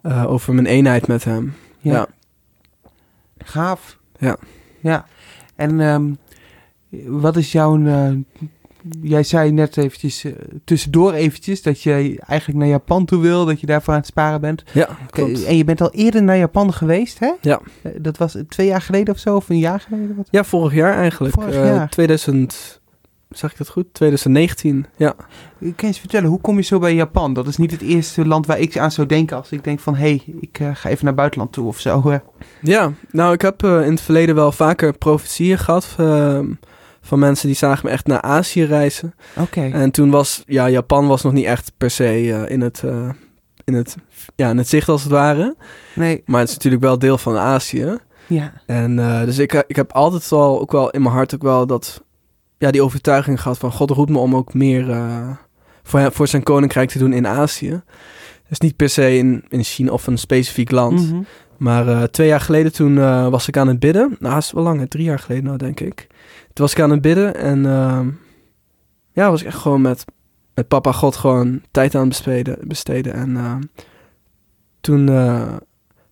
Uh, 0.03 0.31
over 0.31 0.55
mijn 0.55 0.67
eenheid 0.67 1.07
met 1.07 1.25
hem. 1.25 1.55
Ja. 1.79 1.93
ja. 1.93 2.07
Gaaf. 3.39 3.99
Ja. 4.19 4.37
Ja. 4.81 5.07
En 5.55 5.81
um, 5.81 6.19
wat 7.07 7.37
is 7.37 7.53
jouw... 7.53 7.79
Uh, 7.79 8.11
jij 9.03 9.23
zei 9.23 9.53
net 9.53 9.77
eventjes, 9.77 10.25
uh, 10.25 10.33
tussendoor 10.65 11.13
eventjes, 11.13 11.63
dat 11.63 11.83
je 11.83 12.21
eigenlijk 12.27 12.59
naar 12.59 12.69
Japan 12.69 13.05
toe 13.05 13.21
wil, 13.21 13.45
dat 13.45 13.61
je 13.61 13.67
daarvoor 13.67 13.93
aan 13.93 13.99
het 13.99 14.09
sparen 14.09 14.41
bent. 14.41 14.63
Ja, 14.73 14.89
klopt. 15.11 15.45
En 15.45 15.57
je 15.57 15.65
bent 15.65 15.81
al 15.81 15.91
eerder 15.91 16.23
naar 16.23 16.37
Japan 16.39 16.73
geweest, 16.73 17.19
hè? 17.19 17.33
Ja. 17.41 17.61
Dat 17.97 18.17
was 18.17 18.37
twee 18.49 18.67
jaar 18.67 18.81
geleden 18.81 19.15
of 19.15 19.21
zo, 19.21 19.37
of 19.37 19.49
een 19.49 19.59
jaar 19.59 19.81
geleden? 19.81 20.17
Wat? 20.17 20.29
Ja, 20.31 20.45
vorig 20.45 20.75
jaar 20.75 20.95
eigenlijk. 20.95 21.35
Vorig 21.35 21.55
jaar. 21.55 21.89
2000... 21.89 22.81
Zeg 23.29 23.51
ik 23.51 23.59
dat 23.59 23.69
goed? 23.69 23.95
2019, 23.95 24.87
ja. 24.97 25.15
Kun 25.59 25.75
je 25.77 25.87
eens 25.87 25.99
vertellen, 25.99 26.29
hoe 26.29 26.41
kom 26.41 26.57
je 26.57 26.63
zo 26.63 26.79
bij 26.79 26.95
Japan? 26.95 27.33
Dat 27.33 27.47
is 27.47 27.57
niet 27.57 27.71
het 27.71 27.81
eerste 27.81 28.27
land 28.27 28.47
waar 28.47 28.59
ik 28.59 28.79
aan 28.79 28.91
zou 28.91 29.07
denken 29.07 29.37
als 29.37 29.51
ik 29.51 29.65
denk 29.65 29.81
van... 29.81 29.95
hé, 29.95 30.01
hey, 30.01 30.35
ik 30.41 30.59
uh, 30.59 30.71
ga 30.75 30.89
even 30.89 31.05
naar 31.05 31.15
buitenland 31.15 31.53
toe 31.53 31.67
of 31.67 31.81
zo. 31.81 32.11
Hè? 32.11 32.19
Ja, 32.63 32.93
nou 33.11 33.33
ik 33.33 33.41
heb 33.41 33.63
uh, 33.63 33.85
in 33.85 33.91
het 33.91 34.01
verleden 34.01 34.35
wel 34.35 34.53
vaker 34.53 34.99
profetieën 34.99 35.59
gehad... 35.59 35.97
Uh, 36.01 36.41
van 37.09 37.19
mensen 37.19 37.47
die 37.47 37.57
zagen 37.57 37.87
me 37.87 37.93
echt 37.93 38.07
naar 38.07 38.23
Azië 38.23 38.65
reizen. 38.65 39.15
Oké. 39.37 39.59
Okay. 39.59 39.73
En 39.73 39.91
toen 39.91 40.11
was, 40.11 40.43
ja, 40.47 40.69
Japan 40.69 41.07
was 41.07 41.23
nog 41.23 41.33
niet 41.33 41.45
echt 41.45 41.73
per 41.77 41.91
se 41.91 42.23
uh, 42.23 42.51
in, 42.51 42.61
het, 42.61 42.83
uh, 42.85 43.09
in, 43.65 43.75
het, 43.75 43.97
ja, 44.37 44.51
in 44.51 44.57
het 44.57 44.69
zicht 44.69 44.89
als 44.89 45.03
het 45.03 45.13
ware. 45.13 45.57
Nee. 45.95 46.23
Maar 46.27 46.41
het 46.41 46.49
is 46.49 46.55
natuurlijk 46.55 46.83
wel 46.83 46.99
deel 46.99 47.19
van 47.19 47.37
Azië. 47.37 47.97
Ja. 48.27 48.53
En 48.67 48.99
uh, 48.99 49.25
dus 49.25 49.39
ik, 49.39 49.65
ik 49.67 49.77
heb 49.77 49.93
altijd 49.93 50.33
al, 50.33 50.61
ook 50.61 50.73
wel 50.73 50.91
in 50.91 51.03
mijn 51.03 51.15
hart 51.15 51.35
ook 51.35 51.43
wel 51.43 51.67
dat, 51.67 52.03
ja, 52.59 52.71
die 52.71 52.83
overtuiging 52.83 53.41
gehad 53.41 53.59
van 53.59 53.73
God 53.73 53.91
roept 53.91 54.11
me 54.11 54.19
om 54.19 54.37
ook 54.37 54.55
meer 54.55 54.87
voor, 55.83 56.01
hem, 56.01 56.13
voor 56.13 56.29
zijn 56.29 56.43
koninkrijk 56.43 56.91
te 56.91 56.99
doen 56.99 57.13
in 57.13 57.27
Azië. 57.27 57.83
Dus 58.49 58.59
niet 58.59 58.77
per 58.77 58.89
se 58.89 59.17
in, 59.17 59.45
in 59.49 59.63
China 59.63 59.93
of 59.93 60.07
een 60.07 60.19
specifiek 60.19 60.71
land. 60.71 61.01
Mm 61.01 61.11
-hmm. 61.11 61.27
Maar 61.57 62.11
twee 62.11 62.29
jaar 62.29 62.41
geleden 62.41 62.73
toen 62.73 62.95
was 63.31 63.49
ik 63.49 63.57
aan 63.57 63.69
het 63.69 63.79
bidden. 63.79 64.17
Nou, 64.19 64.35
dat 64.35 64.43
is 64.43 64.53
wel 64.53 64.63
lang, 64.63 64.91
drie 64.91 65.05
jaar 65.05 65.19
geleden 65.19 65.45
nou, 65.45 65.57
denk 65.57 65.81
ik. 65.81 66.07
Toen 66.59 66.67
was 66.67 66.77
ik 66.77 66.83
aan 66.83 66.91
het 66.91 67.01
bidden 67.01 67.35
en 67.35 67.59
uh, 67.65 68.01
ja, 69.13 69.31
was 69.31 69.41
ik 69.41 69.47
echt 69.47 69.57
gewoon 69.59 69.81
met, 69.81 70.05
met 70.55 70.69
papa 70.69 70.93
God 70.93 71.17
gewoon 71.17 71.63
tijd 71.71 71.95
aan 71.95 72.01
het 72.01 72.09
besteden. 72.09 72.59
besteden. 72.69 73.13
En 73.13 73.31
uh, 73.31 73.55
toen, 74.81 75.09
eh, 75.09 75.53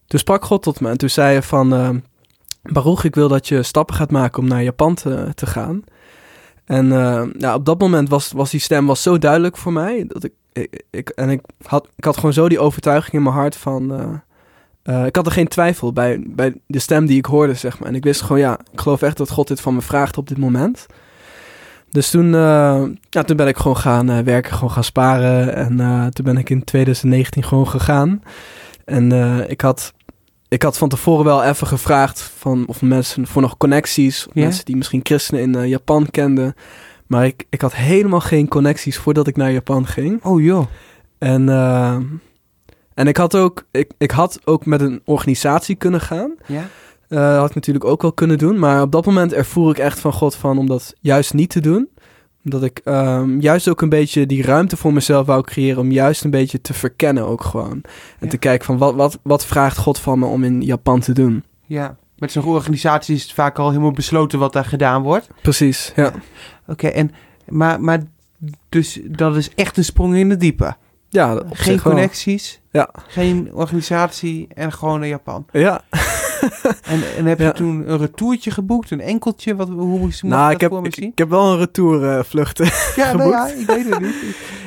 toen 0.06 0.18
sprak 0.20 0.44
God 0.44 0.62
tot 0.62 0.80
me 0.80 0.88
en 0.90 0.96
toen 0.98 1.10
zei 1.10 1.32
hij 1.32 1.42
van... 1.42 1.72
eh, 1.74 1.90
Baruch, 2.62 3.04
ik 3.04 3.14
wil 3.14 3.28
dat 3.28 3.48
je 3.48 3.62
stappen 3.62 3.94
gaat 3.94 4.10
maken 4.10 4.42
om 4.42 4.48
naar 4.48 4.62
Japan 4.62 4.94
te, 4.94 5.30
te 5.34 5.46
gaan. 5.46 5.82
En 6.64 6.92
eh, 6.92 7.22
ja, 7.38 7.54
op 7.54 7.64
dat 7.64 7.80
moment 7.80 8.08
was, 8.08 8.32
was 8.32 8.50
die 8.50 8.60
stem 8.60 8.86
was 8.86 9.02
zo 9.02 9.18
duidelijk 9.18 9.56
voor 9.56 9.72
mij. 9.72 10.04
Dat 10.08 10.24
ik, 10.24 10.32
ik, 10.52 10.82
ik- 10.90 11.08
en 11.08 11.30
ik 11.30 11.40
had, 11.66 11.88
ik 11.96 12.04
had 12.04 12.16
gewoon 12.16 12.32
zo 12.32 12.48
die 12.48 12.60
overtuiging 12.60 13.12
in 13.14 13.22
mijn 13.22 13.34
hart 13.34 13.56
van... 13.56 13.92
eh, 13.94 14.12
eh, 14.86 15.06
ik 15.06 15.16
had 15.16 15.26
er 15.26 15.32
geen 15.32 15.48
twijfel 15.48 15.92
bij, 15.92 16.22
bij 16.26 16.54
de 16.66 16.78
stem 16.78 17.06
die 17.06 17.18
ik 17.18 17.26
hoorde, 17.26 17.54
zeg 17.54 17.78
maar. 17.78 17.88
En 17.88 17.94
ik 17.94 18.04
wist 18.04 18.20
gewoon, 18.20 18.38
ja, 18.38 18.58
ik 18.72 18.80
geloof 18.80 19.02
echt 19.02 19.16
dat 19.16 19.30
God 19.30 19.48
dit 19.48 19.60
van 19.60 19.74
me 19.74 19.80
vraagt 19.80 20.16
op 20.16 20.28
dit 20.28 20.38
moment. 20.38 20.86
Dus 21.90 22.10
toen, 22.10 22.34
eh, 22.34 22.82
ja, 23.10 23.22
toen 23.22 23.36
ben 23.36 23.46
ik 23.46 23.56
gewoon 23.56 23.76
gaan 23.76 24.10
eh, 24.10 24.18
werken, 24.18 24.52
gewoon 24.52 24.70
gaan 24.70 24.84
sparen. 24.84 25.54
En 25.54 25.76
toen 26.12 26.24
ben 26.24 26.36
ik 26.36 26.50
in 26.50 26.64
2019 26.64 27.44
gewoon 27.44 27.68
gegaan. 27.68 28.22
En 28.84 29.12
ik, 29.48 29.60
had, 29.60 29.92
ik 30.48 30.62
had 30.62 30.78
van 30.78 30.88
tevoren 30.88 31.24
wel 31.24 31.44
even 31.44 31.66
gevraagd 31.66 32.20
van, 32.20 32.64
of 32.66 32.82
mensen 32.82 33.26
voor 33.26 33.42
nog 33.42 33.56
connecties. 33.56 34.26
Of? 34.26 34.34
Mensen 34.34 34.64
die 34.64 34.76
misschien 34.76 35.00
christenen 35.02 35.42
in 35.42 35.68
Japan 35.68 36.06
kenden. 36.10 36.54
Maar 37.06 37.26
ik, 37.26 37.44
ik 37.50 37.60
had 37.60 37.74
helemaal 37.74 38.20
geen 38.20 38.48
connecties 38.48 38.98
voordat 38.98 39.26
ik 39.26 39.36
naar 39.36 39.52
Japan 39.52 39.86
ging. 39.86 40.24
Oh 40.24 40.42
joh. 40.42 40.66
En, 41.18 41.48
en 42.96 43.06
ik, 43.06 43.16
had 43.16 43.34
ook, 43.36 43.64
ik, 43.70 43.90
ik 43.98 44.10
had 44.10 44.38
ook 44.44 44.66
met 44.66 44.80
een 44.80 45.00
organisatie 45.04 45.74
kunnen 45.76 46.00
gaan. 46.00 46.34
Ja? 46.46 46.62
Eh, 47.08 47.38
had 47.38 47.48
ik 47.48 47.54
natuurlijk 47.54 47.84
ook 47.84 48.02
wel 48.02 48.12
kunnen 48.12 48.38
doen. 48.38 48.58
Maar 48.58 48.82
op 48.82 48.92
dat 48.92 49.06
moment 49.06 49.32
ervoer 49.32 49.70
ik 49.70 49.78
echt 49.78 50.00
van 50.00 50.12
God 50.12 50.34
van 50.34 50.58
om 50.58 50.66
dat 50.66 50.94
juist 51.00 51.34
niet 51.34 51.50
te 51.50 51.60
doen. 51.60 51.88
Omdat 52.44 52.62
ik 52.62 52.80
ehm, 52.84 53.40
juist 53.40 53.68
ook 53.68 53.80
een 53.80 53.88
beetje 53.88 54.26
die 54.26 54.42
ruimte 54.42 54.76
voor 54.76 54.92
mezelf 54.92 55.26
wou 55.26 55.42
creëren. 55.42 55.80
Om 55.80 55.90
juist 55.92 56.24
een 56.24 56.30
beetje 56.30 56.60
te 56.60 56.74
verkennen 56.74 57.26
ook 57.26 57.42
gewoon. 57.44 57.72
En 57.72 57.82
Ja. 58.20 58.28
te 58.28 58.38
kijken 58.38 58.66
van 58.66 58.78
wat, 58.78 58.94
wat, 58.94 59.18
wat 59.22 59.46
vraagt 59.46 59.76
God 59.76 59.98
van 59.98 60.18
me 60.18 60.26
om 60.26 60.44
in 60.44 60.62
Japan 60.62 61.00
te 61.00 61.12
doen. 61.12 61.44
Ja. 61.66 61.96
Met 62.18 62.32
zo'n 62.32 62.44
organisatie 62.44 63.14
is 63.14 63.22
het 63.22 63.32
vaak 63.32 63.58
al 63.58 63.68
helemaal 63.70 63.90
besloten 63.92 64.38
wat 64.38 64.52
daar 64.52 64.64
gedaan 64.64 65.02
wordt. 65.02 65.28
Precies, 65.42 65.92
ja. 65.96 66.12
Oké, 66.66 66.86
en 66.86 67.10
maar, 67.48 67.80
maar 67.80 68.02
dus 68.68 69.00
dat 69.04 69.36
is 69.36 69.50
echt 69.54 69.76
een 69.76 69.84
sprong 69.84 70.16
in 70.16 70.28
de 70.28 70.36
diepe. 70.36 70.76
Ja, 71.16 71.42
Geen 71.50 71.80
connecties, 71.82 72.60
Ja. 72.70 72.88
geen 73.08 73.50
organisatie 73.52 74.46
en 74.54 74.72
gewoon 74.72 74.98
naar 75.00 75.08
Japan. 75.08 75.46
Ja, 75.52 75.80
En, 76.82 77.00
en 77.16 77.26
heb 77.26 77.38
je 77.38 77.44
Ja. 77.44 77.52
toen 77.52 77.90
een 77.90 77.98
retourtje 77.98 78.50
geboekt, 78.50 78.90
een 78.90 79.00
enkeltje? 79.00 79.56
Wat, 79.56 79.68
hoe 79.68 79.98
moest 79.98 80.20
je 80.20 80.26
nou, 80.26 80.42
dat 80.52 80.62
ik 80.62 80.70
heb, 80.70 80.84
ik, 80.84 80.94
zien? 80.94 81.10
ik 81.10 81.18
heb 81.18 81.28
wel 81.28 81.52
een 81.52 81.58
retourvlucht 81.58 82.58
ja, 82.96 83.12
nou 83.12 83.18
geboekt. 83.18 83.34
ja, 83.34 83.46
ik 83.46 83.66
weet 83.66 83.88
het 83.90 84.00
niet. 84.00 84.14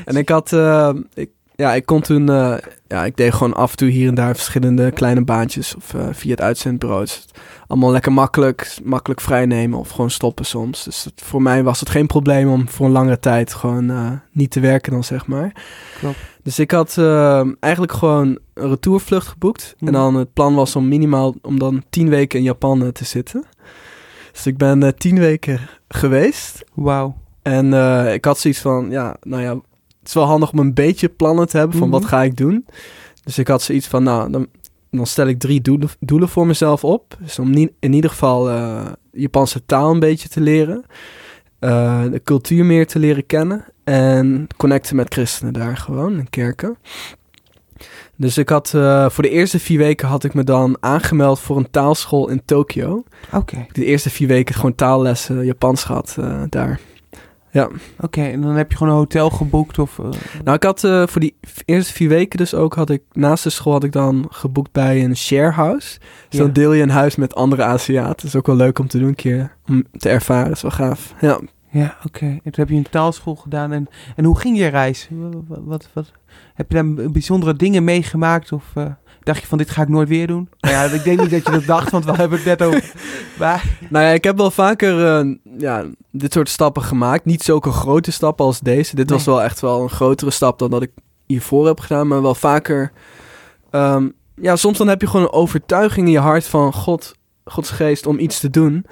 En 0.06 0.16
ik 0.16 0.30
had, 0.30 0.54
eh, 0.54 0.90
ik, 1.14 1.30
ja, 1.56 1.74
ik 1.74 1.86
kon 1.86 2.02
toen, 2.02 2.30
eh, 2.30 2.56
ja, 2.90 3.06
ik 3.06 3.16
deed 3.18 3.34
gewoon 3.34 3.54
af 3.54 3.72
en 3.72 3.78
toe 3.78 3.90
hier 3.90 4.08
en 4.08 4.16
daar 4.16 4.36
verschillende 4.36 4.92
kleine 4.92 5.24
baantjes 5.24 5.76
of 5.76 5.94
eh, 5.94 6.08
via 6.12 6.32
het 6.32 6.42
uitzendbureau. 6.42 7.02
Dus 7.04 7.16
het- 7.16 7.40
allemaal 7.68 7.92
lekker 7.92 8.12
makkelijk, 8.14 8.78
makkelijk 8.84 9.22
vrijnemen 9.22 9.80
of 9.80 9.90
gewoon 9.90 10.10
stoppen 10.10 10.46
soms. 10.46 10.84
Dus 10.84 11.08
voor 11.16 11.42
mij 11.42 11.64
was 11.64 11.80
het 11.80 11.90
geen 11.90 12.08
probleem 12.08 12.50
om 12.50 12.70
voor 12.70 12.86
een 12.86 12.92
langere 12.92 13.20
tijd 13.20 13.54
gewoon 13.54 13.90
eh, 13.90 14.12
niet 14.32 14.52
te 14.52 14.60
werken 14.60 14.92
dan, 14.92 15.04
zeg 15.04 15.28
maar. 15.28 15.52
Klopt. 16.00 16.18
Dus 16.44 16.60
ik 16.60 16.72
had 16.72 16.98
eh, 16.98 17.48
eigenlijk 17.60 17.94
gewoon 17.94 18.40
een 18.54 18.70
retourvlucht 18.70 19.28
geboekt. 19.28 19.76
Mhm. 19.78 19.88
En 19.88 19.94
dan 19.94 20.16
het 20.16 20.34
plan 20.34 20.56
was 20.56 20.76
om 20.76 20.88
minimaal, 20.88 21.36
om 21.42 21.60
dan 21.60 21.84
tien 21.90 22.10
weken 22.10 22.40
in 22.40 22.46
Japan 22.46 22.82
eh, 22.84 22.88
te 22.88 23.06
zitten. 23.06 23.44
Dus 24.32 24.46
ik 24.46 24.58
ben 24.58 24.98
tien 24.98 25.20
weken 25.20 25.60
geweest. 25.88 26.64
Wauw. 26.74 27.16
En 27.42 27.74
ik 28.14 28.26
had 28.26 28.40
zoiets 28.40 28.60
van, 28.60 28.88
ja, 28.90 29.16
nou 29.22 29.42
ja, 29.44 29.56
het 30.00 30.08
is 30.08 30.14
wel 30.14 30.24
handig 30.24 30.52
om 30.52 30.60
een 30.60 30.74
beetje 30.74 31.10
plannen 31.10 31.48
te 31.48 31.58
hebben 31.58 31.78
van 31.78 31.88
Mhm. 31.90 31.98
wat 32.00 32.08
ga 32.10 32.24
ik 32.24 32.38
doen. 32.38 32.66
Dus 33.24 33.38
ik 33.38 33.48
had 33.48 33.62
zoiets 33.62 33.88
van, 33.88 34.04
nou, 34.04 34.32
dan, 34.32 34.48
dan 34.92 35.06
stel 35.08 35.28
ik 35.28 35.40
drie 35.40 35.62
doelen, 35.62 35.90
doelen 36.00 36.30
voor 36.30 36.48
mezelf 36.48 36.84
op. 36.84 37.18
Dus 37.20 37.40
om 37.40 37.50
nie- 37.50 37.76
in 37.80 37.94
ieder 37.94 38.10
geval 38.10 38.50
eh 38.50 38.86
Japanse 39.12 39.66
taal 39.66 39.92
een 39.92 40.00
beetje 40.00 40.30
te 40.30 40.42
leren. 40.42 40.84
eh, 41.60 42.04
de 42.12 42.22
cultuur 42.24 42.66
meer 42.66 42.88
te 42.88 43.00
leren 43.00 43.26
kennen. 43.26 43.66
En 43.84 44.48
connecten 44.58 44.96
met 44.96 45.14
christenen 45.14 45.54
daar 45.54 45.78
gewoon, 45.78 46.18
in 46.18 46.30
kerken. 46.30 46.78
Dus 48.16 48.38
ik 48.38 48.50
had, 48.50 48.74
eh, 48.74 49.10
voor 49.10 49.24
de 49.24 49.30
eerste 49.30 49.60
vier 49.60 49.78
weken 49.78 50.08
had 50.08 50.24
ik 50.24 50.34
me 50.34 50.44
dan 50.44 50.78
aangemeld 50.80 51.40
voor 51.40 51.58
een 51.58 51.72
taalschool 51.72 52.30
in 52.30 52.42
Tokio. 52.46 53.04
Oké, 53.34 53.66
De 53.72 53.86
eerste 53.86 54.10
vier 54.10 54.28
weken 54.28 54.56
gewoon 54.56 54.76
taallessen 54.76 55.46
Japans 55.46 55.84
gehad 55.84 56.16
eh, 56.20 56.42
daar. 57.52 57.70
oké. 58.00 58.22
En 58.22 58.42
dan 58.42 58.56
heb 58.56 58.72
je 58.72 58.78
gewoon 58.78 58.94
een 58.94 59.00
hotel 59.00 59.30
geboekt 59.30 59.80
of... 59.80 60.00
eh, 60.00 60.06
Nou, 60.44 60.56
ik 60.56 60.64
had 60.64 60.84
eh, 60.84 61.08
voor 61.08 61.22
die 61.22 61.36
eerste 61.66 61.94
vier 61.94 62.10
weken 62.10 62.38
dus 62.38 62.54
ook, 62.54 62.74
had 62.76 62.90
ik 62.90 63.02
naast 63.12 63.44
de 63.44 63.50
school 63.50 63.74
had 63.74 63.84
ik 63.84 63.92
dan 63.92 64.28
geboekt 64.30 64.72
bij 64.72 65.04
een 65.04 65.18
sharehouse. 65.18 66.00
Dus 66.00 66.40
Ja. 66.40 66.44
dan 66.46 66.54
deel 66.54 66.74
je 66.74 66.84
een 66.84 66.90
huis 66.90 67.16
met 67.16 67.36
andere 67.36 67.64
Aziaten. 67.64 68.16
Dat 68.16 68.24
is 68.24 68.36
ook 68.36 68.48
wel 68.48 68.56
leuk 68.56 68.80
om 68.80 68.88
te 68.88 69.00
doen, 69.00 69.08
een 69.08 69.16
keer 69.16 69.56
om 69.68 69.84
te 69.98 70.10
ervaren. 70.10 70.52
is 70.52 70.62
wel 70.62 70.72
gaaf. 70.72 71.14
Ja. 71.22 71.40
Ja, 71.72 71.98
oké. 72.06 72.26
En 72.26 72.40
toen 72.44 72.52
heb 72.54 72.70
je 72.70 72.76
een 72.76 72.90
taalschool 72.90 73.36
gedaan. 73.36 73.72
En, 73.72 73.88
en 74.16 74.26
hoe 74.26 74.40
ging 74.40 74.58
je 74.58 74.68
reis? 74.68 75.08
Wat, 75.12 75.34
wat, 75.48 75.60
wat, 75.64 75.90
wat- 75.94 76.12
heb 76.54 76.72
je 76.72 76.76
daar 76.76 77.12
bijzondere 77.12 77.56
dingen 77.56 77.84
meegemaakt? 77.84 78.52
Of 78.52 78.64
eh, 78.76 78.86
dacht 79.30 79.42
je 79.42 79.48
van, 79.48 79.58
dit 79.58 79.70
ga 79.70 79.82
ik 79.82 79.90
nooit 79.90 80.08
weer 80.10 80.28
doen? 80.28 80.50
Nou 80.60 80.74
ja, 80.74 80.84
ik 80.84 81.04
denk 81.04 81.22
niet 81.22 81.30
dat 81.30 81.46
je 81.46 81.52
dat 81.52 81.66
dacht, 81.66 81.92
want 81.92 82.06
we 82.06 82.12
hebben 82.12 82.38
het 82.38 82.48
net 82.48 82.62
over... 82.62 82.92
Maar, 83.40 83.78
Nou 83.90 84.06
ja, 84.06 84.12
ik 84.12 84.24
heb 84.24 84.38
wel 84.38 84.52
vaker 84.52 85.06
eh, 85.06 85.36
ja, 85.58 85.86
dit 86.12 86.34
soort 86.34 86.50
stappen 86.50 86.84
gemaakt. 86.84 87.26
Niet 87.26 87.44
zulke 87.44 87.72
grote 87.72 88.12
stappen 88.12 88.46
als 88.46 88.60
deze. 88.60 88.96
Dit 88.96 89.10
was 89.10 89.26
wel 89.26 89.42
echt 89.42 89.60
wel 89.60 89.82
een 89.82 89.90
grotere 89.90 90.32
stap 90.32 90.60
dan 90.60 90.70
dat 90.70 90.82
ik 90.82 90.92
hiervoor 91.26 91.68
heb 91.68 91.80
gedaan. 91.80 92.08
Maar 92.08 92.22
wel 92.22 92.36
vaker... 92.36 92.92
ehm, 93.70 94.08
ja, 94.42 94.56
soms 94.56 94.78
dan 94.78 94.88
heb 94.88 95.02
je 95.02 95.08
gewoon 95.08 95.26
een 95.26 95.32
overtuiging 95.32 96.06
in 96.06 96.14
je 96.14 96.20
hart 96.20 96.46
van 96.46 96.74
God, 96.74 97.16
Gods 97.44 97.70
geest 97.72 98.06
om 98.06 98.20
iets 98.20 98.40
te 98.40 98.50
doen. 98.50 98.86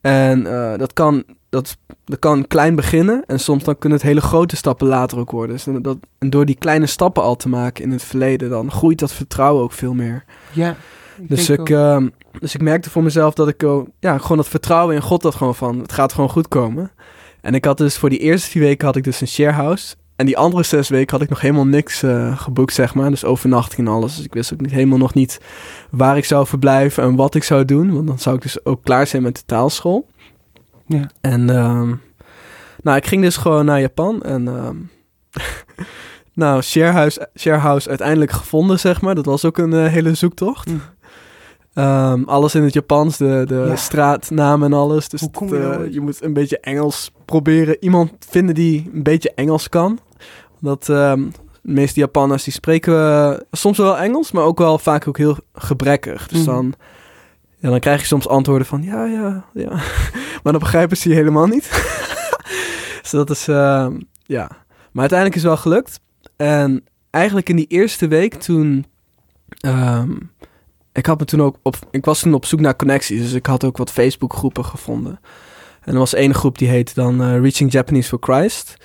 En 0.00 0.46
eh, 0.46 0.78
dat, 0.78 0.92
kan, 0.92 1.24
dat, 1.52 1.76
dat 2.04 2.18
kan 2.18 2.46
klein 2.46 2.74
beginnen. 2.74 3.24
En 3.26 3.40
soms 3.40 3.64
dan 3.64 3.78
kunnen 3.78 3.98
het 3.98 4.06
hele 4.06 4.20
grote 4.20 4.56
stappen 4.56 4.86
later 4.86 5.18
ook 5.18 5.30
worden. 5.30 5.56
Dus 5.56 5.66
dat, 5.82 5.96
en 6.18 6.30
door 6.30 6.44
die 6.46 6.56
kleine 6.56 6.86
stappen 6.86 7.22
al 7.22 7.36
te 7.36 7.48
maken 7.48 7.84
in 7.84 7.90
het 7.90 8.02
verleden... 8.02 8.50
dan 8.50 8.70
groeit 8.70 8.98
dat 8.98 9.12
vertrouwen 9.12 9.62
ook 9.62 9.72
veel 9.72 9.94
meer. 9.94 10.24
ja. 10.52 10.76
Dus 11.18 11.50
ik, 11.50 11.70
ehm, 11.70 12.08
dus 12.38 12.54
ik 12.54 12.62
merkte 12.62 12.90
voor 12.90 13.02
mezelf 13.02 13.34
dat 13.34 13.48
ik 13.48 13.64
ja, 14.00 14.18
gewoon 14.18 14.36
dat 14.36 14.48
vertrouwen 14.48 14.94
in 14.94 15.02
God 15.02 15.22
dat 15.22 15.34
gewoon 15.34 15.54
van, 15.54 15.78
het 15.78 15.92
gaat 15.92 16.12
gewoon 16.12 16.30
goed 16.30 16.48
komen. 16.48 16.90
En 17.40 17.54
ik 17.54 17.64
had 17.64 17.78
dus 17.78 17.96
voor 17.96 18.10
die 18.10 18.18
eerste 18.18 18.50
vier 18.50 18.62
weken 18.62 18.86
had 18.86 18.96
ik 18.96 19.04
dus 19.04 19.20
een 19.20 19.28
sharehouse. 19.28 19.94
En 20.16 20.26
die 20.26 20.36
andere 20.36 20.62
zes 20.62 20.88
weken 20.88 21.10
had 21.10 21.22
ik 21.22 21.28
nog 21.28 21.40
helemaal 21.40 21.66
niks 21.66 22.02
eh, 22.02 22.40
geboekt, 22.40 22.74
zeg 22.74 22.94
maar. 22.94 23.10
Dus 23.10 23.24
overnachting 23.24 23.86
en 23.86 23.92
alles. 23.92 24.16
Dus 24.16 24.24
ik 24.24 24.34
wist 24.34 24.52
ook 24.52 24.60
niet, 24.60 24.70
helemaal 24.70 24.98
nog 24.98 25.14
niet 25.14 25.40
waar 25.90 26.16
ik 26.16 26.24
zou 26.24 26.46
verblijven 26.46 27.02
en 27.02 27.16
wat 27.16 27.34
ik 27.34 27.44
zou 27.44 27.64
doen. 27.64 27.92
Want 27.92 28.06
dan 28.06 28.18
zou 28.18 28.36
ik 28.36 28.42
dus 28.42 28.64
ook 28.64 28.82
klaar 28.82 29.06
zijn 29.06 29.22
met 29.22 29.36
de 29.36 29.42
taalschool. 29.46 30.06
Ja. 30.98 31.10
En 31.20 31.50
ehm, 31.50 31.94
nou, 32.82 32.96
ik 32.96 33.06
ging 33.06 33.22
dus 33.22 33.36
gewoon 33.36 33.64
naar 33.64 33.80
Japan 33.80 34.22
en... 34.22 34.48
ehm, 34.48 34.76
nou, 36.34 36.62
sharehouse, 36.62 37.28
sharehouse 37.38 37.88
uiteindelijk 37.88 38.30
gevonden, 38.30 38.78
zeg 38.80 39.00
maar. 39.00 39.14
Dat 39.14 39.24
was 39.26 39.44
ook 39.44 39.58
een 39.58 39.72
eh, 39.72 39.86
hele 39.92 40.14
zoektocht. 40.14 40.68
Hm. 40.70 40.76
Ehm, 41.74 42.22
alles 42.24 42.54
in 42.54 42.62
het 42.62 42.72
Japans, 42.72 43.16
de, 43.16 43.44
de 43.46 43.64
Ja. 43.68 43.76
straatnamen 43.76 44.72
en 44.72 44.78
alles. 44.78 45.08
Dus 45.08 45.20
je 45.20 45.56
eh, 45.86 45.92
je 45.92 46.00
moet 46.00 46.22
een 46.24 46.32
beetje 46.32 46.60
Engels 46.60 47.12
proberen. 47.24 47.76
Iemand 47.80 48.10
vinden 48.28 48.54
die 48.54 48.90
een 48.94 49.02
beetje 49.02 49.32
Engels 49.34 49.68
kan. 49.68 49.98
Dat 50.60 50.84
de 50.84 51.28
meeste 51.62 52.00
Japanners 52.00 52.44
die 52.44 52.52
spreken 52.52 52.94
eh, 52.94 53.32
soms 53.50 53.78
wel 53.78 53.98
Engels, 53.98 54.32
maar 54.32 54.44
ook 54.44 54.58
wel 54.58 54.78
vaak 54.78 55.08
ook 55.08 55.18
heel 55.18 55.36
gebrekkig. 55.54 56.28
Dus 56.28 56.38
Mhm. 56.38 56.50
dan, 56.50 56.74
ja, 57.62 57.70
dan 57.70 57.80
krijg 57.80 58.00
je 58.00 58.06
soms 58.06 58.28
antwoorden 58.28 58.66
van 58.66 58.82
ja, 58.82 59.04
ja, 59.04 59.44
ja. 59.54 59.68
maar 60.42 60.52
dan 60.52 60.58
begrijpen 60.58 60.96
ze 60.96 61.08
je 61.08 61.14
helemaal 61.14 61.46
niet. 61.46 61.68
dus 63.02 63.10
dat 63.10 63.30
is, 63.30 63.48
ehm, 63.48 64.00
ja. 64.22 64.48
Maar 64.92 65.00
uiteindelijk 65.00 65.34
is 65.34 65.42
het 65.42 65.52
wel 65.52 65.62
gelukt. 65.62 66.00
En 66.36 66.84
eigenlijk 67.10 67.48
in 67.48 67.56
die 67.56 67.66
eerste 67.66 68.08
week 68.08 68.34
toen... 68.34 68.86
ehm, 69.60 70.10
ik 70.92 71.06
had 71.06 71.18
me 71.18 71.24
toen 71.24 71.42
ook 71.42 71.56
op... 71.62 71.76
Ik 71.90 72.04
was 72.04 72.20
toen 72.20 72.34
op 72.34 72.44
zoek 72.44 72.60
naar 72.60 72.76
connecties. 72.76 73.20
Dus 73.20 73.32
ik 73.32 73.46
had 73.46 73.64
ook 73.64 73.76
wat 73.76 73.90
Facebook 73.90 74.32
groepen 74.32 74.64
gevonden. 74.64 75.20
En 75.80 75.92
er 75.92 75.98
was 75.98 76.14
één 76.14 76.34
groep 76.34 76.58
die 76.58 76.68
heette 76.68 76.94
dan 76.94 77.22
eh, 77.22 77.40
Reaching 77.40 77.72
Japanese 77.72 78.08
for 78.08 78.18
Christ. 78.20 78.76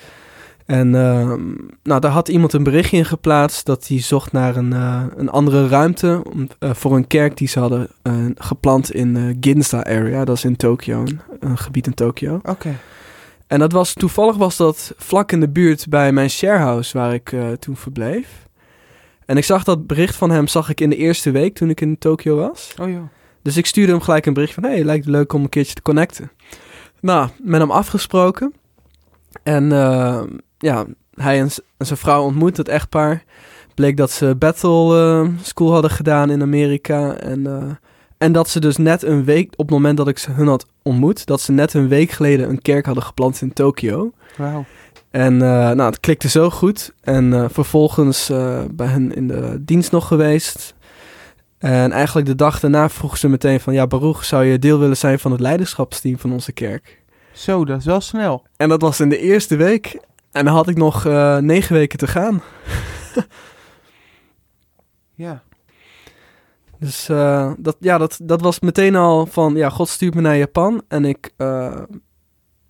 En 0.67 0.95
ehm, 0.95 1.41
nou, 1.83 2.01
daar 2.01 2.11
had 2.11 2.27
iemand 2.27 2.53
een 2.53 2.63
berichtje 2.63 2.97
in 2.97 3.05
geplaatst 3.05 3.65
dat 3.65 3.87
hij 3.87 4.01
zocht 4.01 4.31
naar 4.31 4.55
een, 4.55 4.73
eh, 4.73 5.03
een 5.15 5.29
andere 5.29 5.67
ruimte 5.67 6.21
om, 6.31 6.47
eh, 6.59 6.73
voor 6.73 6.95
een 6.95 7.07
kerk 7.07 7.37
die 7.37 7.47
ze 7.47 7.59
hadden 7.59 7.87
eh, 8.01 8.13
gepland 8.35 8.91
in 8.91 9.37
Ginza 9.39 9.85
area. 9.85 10.25
Dat 10.25 10.35
is 10.35 10.43
in 10.43 10.55
Tokio, 10.55 11.01
een, 11.01 11.19
een 11.39 11.57
gebied 11.57 11.87
in 11.87 11.93
Tokio. 11.93 12.39
Oké. 12.43 12.75
En 13.47 13.59
dat 13.59 13.71
was 13.71 13.93
toevallig 13.93 14.35
was 14.35 14.57
dat 14.57 14.93
vlak 14.97 15.31
in 15.31 15.39
de 15.39 15.49
buurt 15.49 15.87
bij 15.89 16.11
mijn 16.11 16.29
sharehouse 16.29 16.97
waar 16.97 17.13
ik 17.13 17.35
toen 17.59 17.77
verbleef. 17.77 18.47
En 19.25 19.37
ik 19.37 19.43
zag 19.43 19.63
dat 19.63 19.87
bericht 19.87 20.15
van 20.15 20.29
hem 20.29 20.47
zag 20.47 20.69
ik 20.69 20.81
in 20.81 20.89
de 20.89 20.95
eerste 20.95 21.31
week 21.31 21.55
toen 21.55 21.69
ik 21.69 21.81
in 21.81 21.97
Tokio 21.97 22.35
was. 22.35 22.73
Oh 22.81 22.89
joh. 22.89 23.09
Dus 23.41 23.57
ik 23.57 23.65
stuurde 23.65 23.91
hem 23.91 24.01
gelijk 24.01 24.25
een 24.25 24.33
bericht 24.33 24.53
van... 24.53 24.63
hey, 24.63 24.83
lijkt 24.83 25.05
het 25.05 25.13
leuk 25.13 25.33
om 25.33 25.43
een 25.43 25.49
keertje 25.49 25.73
te 25.73 25.81
connecten. 25.81 26.31
Nou, 26.99 27.29
met 27.43 27.59
hem 27.59 27.71
afgesproken. 27.71 28.53
En 29.43 29.71
eh, 29.71 30.21
ja, 30.57 30.85
hij 31.13 31.39
en, 31.39 31.49
zijn 31.77 31.99
vrouw 31.99 32.23
ontmoet, 32.23 32.57
het 32.57 32.67
echtpaar. 32.67 33.23
Bleek 33.73 33.97
dat 33.97 34.11
ze 34.11 34.35
battle 34.35 34.99
eh, 34.99 35.29
school 35.41 35.71
hadden 35.71 35.91
gedaan 35.91 36.29
in 36.29 36.41
Amerika. 36.41 37.13
En, 37.13 37.47
eh, 37.47 37.75
en 38.17 38.31
dat 38.31 38.49
ze 38.49 38.59
dus 38.59 38.77
net 38.77 39.03
een 39.03 39.23
week, 39.23 39.51
op 39.51 39.65
het 39.65 39.69
moment 39.69 39.97
dat 39.97 40.07
ik 40.07 40.17
ze 40.17 40.31
hun 40.31 40.47
had 40.47 40.65
ontmoet, 40.81 41.25
dat 41.25 41.41
ze 41.41 41.51
net 41.51 41.73
een 41.73 41.87
week 41.87 42.11
geleden 42.11 42.49
een 42.49 42.61
kerk 42.61 42.85
hadden 42.85 43.03
geplant 43.03 43.41
in 43.41 43.53
Tokio. 43.53 44.11
Wauw. 44.37 44.65
En 45.11 45.33
eh, 45.33 45.49
nou, 45.49 45.81
het 45.81 45.99
klikte 45.99 46.29
zo 46.29 46.49
goed. 46.49 46.93
En 47.01 47.51
vervolgens 47.51 48.27
bij 48.71 48.87
hen 48.87 49.15
in 49.15 49.27
de 49.27 49.57
dienst 49.61 49.91
nog 49.91 50.07
geweest. 50.07 50.75
En 51.57 51.91
eigenlijk 51.91 52.27
de 52.27 52.35
dag 52.35 52.59
daarna 52.59 52.89
vroeg 52.89 53.17
ze 53.17 53.29
meteen 53.29 53.59
van... 53.59 53.73
Ja, 53.73 53.87
Baruch, 53.87 54.25
zou 54.25 54.43
je 54.43 54.59
deel 54.59 54.79
willen 54.79 54.97
zijn 54.97 55.19
van 55.19 55.31
het 55.31 55.39
leiderschapsteam 55.39 56.19
van 56.19 56.31
onze 56.31 56.51
kerk? 56.51 57.03
Zo, 57.31 57.65
dat 57.65 57.79
is 57.79 57.85
wel 57.85 58.01
snel. 58.01 58.43
En 58.57 58.69
dat 58.69 58.81
was 58.81 58.99
in 58.99 59.09
de 59.09 59.19
eerste 59.19 59.55
week. 59.55 59.99
En 60.37 60.45
dan 60.45 60.53
had 60.53 60.69
ik 60.69 60.77
nog 60.77 61.05
eh, 61.05 61.37
negen 61.37 61.75
weken 61.75 61.97
te 61.97 62.07
gaan. 62.07 62.41
Ja. 65.19 65.43
Dus 66.79 67.09
eh, 67.09 67.51
dat, 67.57 67.75
ja, 67.79 67.97
dat, 67.97 68.19
dat 68.23 68.41
was 68.41 68.59
meteen 68.59 68.95
al 68.95 69.25
van... 69.25 69.55
Ja, 69.55 69.69
God 69.69 69.89
stuurt 69.89 70.15
me 70.15 70.21
naar 70.21 70.37
Japan. 70.37 70.81
En 70.87 71.05
ik, 71.05 71.31
eh, 71.37 71.81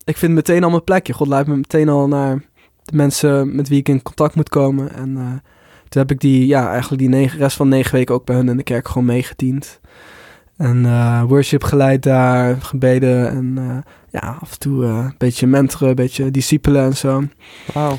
ik 0.03 0.17
vind 0.17 0.33
meteen 0.33 0.63
al 0.63 0.69
mijn 0.69 0.83
plekje. 0.83 1.13
God 1.13 1.27
leidt 1.27 1.47
me 1.47 1.55
meteen 1.55 1.89
al 1.89 2.07
naar 2.07 2.43
de 2.83 2.95
mensen 2.95 3.55
met 3.55 3.67
wie 3.67 3.79
ik 3.79 3.89
in 3.89 4.01
contact 4.01 4.35
moet 4.35 4.49
komen. 4.49 4.93
En 4.93 5.13
toen 5.89 6.01
heb 6.01 6.11
ik 6.11 6.19
die, 6.19 6.47
ja, 6.47 6.69
eigenlijk 6.69 7.01
die 7.01 7.09
negen, 7.09 7.39
rest 7.39 7.57
van 7.57 7.69
negen 7.69 7.93
weken 7.93 8.15
ook 8.15 8.25
bij 8.25 8.35
hun 8.35 8.49
in 8.49 8.57
de 8.57 8.63
kerk 8.63 8.87
gewoon 8.87 9.05
meegediend. 9.05 9.79
En 10.57 10.83
worship 11.27 11.63
geleid 11.63 12.03
daar, 12.03 12.61
gebeden 12.61 13.29
en 13.29 13.83
ja, 14.09 14.37
af 14.41 14.51
en 14.51 14.59
toe 14.59 14.83
eh, 14.85 14.89
een 14.97 15.15
beetje 15.17 15.47
mentoren, 15.47 15.87
een 15.89 15.95
beetje 15.95 16.31
discipelen 16.31 16.83
en 16.83 16.97
zo. 16.97 17.23
Wauw. 17.73 17.97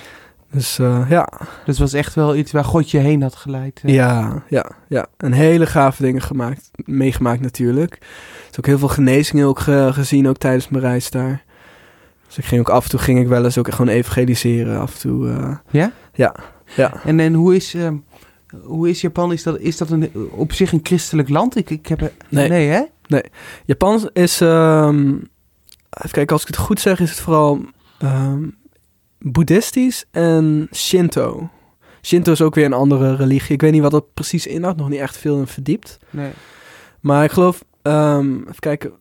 Dus 0.50 0.78
eh, 0.78 1.06
ja, 1.08 1.28
Dus 1.64 1.78
was 1.78 1.92
echt 1.92 2.14
wel 2.14 2.36
iets 2.36 2.52
waar 2.52 2.64
God 2.64 2.90
je 2.90 2.98
heen 2.98 3.22
had 3.22 3.34
geleid. 3.34 3.80
eh. 3.84 3.94
ja, 3.94 4.42
ja, 4.48 4.70
ja. 4.88 5.06
En 5.16 5.32
hele 5.32 5.66
gave 5.66 6.02
dingen 6.02 6.22
gemaakt, 6.22 6.70
meegemaakt 6.84 7.40
natuurlijk. 7.40 7.98
Dus 8.48 8.58
ook 8.58 8.66
heel 8.66 8.78
veel 8.78 8.88
genezingen 8.88 9.46
ook 9.46 9.58
ge- 9.58 9.88
gezien, 9.92 10.28
ook 10.28 10.36
tijdens 10.38 10.68
mijn 10.68 10.82
reis 10.84 11.10
daar. 11.10 11.44
Dus 12.26 12.38
ik 12.38 12.44
ging 12.44 12.60
ook 12.60 12.68
af 12.68 12.84
en 12.84 12.90
toe, 12.90 12.98
ging 13.00 13.20
ik 13.20 13.28
wel 13.28 13.44
eens 13.44 13.58
ook 13.58 13.70
gewoon 13.74 13.94
evangeliseren, 13.94 14.80
af 14.80 14.92
en 14.94 15.00
toe. 15.00 15.28
Ja? 15.70 15.92
Ja, 16.12 16.34
ja. 16.76 16.92
En, 17.04 17.20
en 17.20 17.34
hoe, 17.34 17.54
is, 17.56 17.74
ehm, 17.74 17.96
hoe 18.62 18.88
is 18.88 19.00
Japan? 19.00 19.32
Is 19.32 19.42
dat, 19.42 19.58
is 19.58 19.76
dat 19.76 19.90
een, 19.90 20.10
op 20.30 20.52
zich 20.52 20.72
een 20.72 20.80
christelijk 20.82 21.28
land? 21.28 21.56
Ik, 21.56 21.70
ik 21.70 21.86
heb. 21.86 22.12
Nee. 22.28 22.48
Nee, 22.48 22.68
hè? 22.68 22.82
Japan 23.64 24.10
is, 24.12 24.40
ehm, 24.40 25.14
even 25.90 26.10
kijken, 26.10 26.32
als 26.32 26.42
ik 26.42 26.48
het 26.48 26.56
goed 26.56 26.80
zeg, 26.80 27.00
is 27.00 27.10
het 27.10 27.20
vooral 27.20 27.60
ehm, 27.98 28.48
boeddhistisch 29.18 30.04
en 30.10 30.68
Shinto. 30.74 31.50
Shinto 32.02 32.32
is 32.32 32.40
ook 32.42 32.54
weer 32.54 32.64
een 32.64 32.72
andere 32.72 33.14
religie. 33.16 33.54
Ik 33.54 33.60
weet 33.60 33.72
niet 33.72 33.82
wat 33.82 33.90
dat 33.90 34.14
precies 34.14 34.46
inhoudt, 34.46 34.78
nog 34.78 34.88
niet 34.88 35.00
echt 35.00 35.16
veel 35.16 35.38
in 35.38 35.46
verdiept. 35.46 35.98
Nee. 36.10 36.30
Maar 37.00 37.24
ik 37.24 37.30
geloof, 37.30 37.64
ehm, 37.82 38.38
even 38.40 38.58
kijken, 38.58 38.92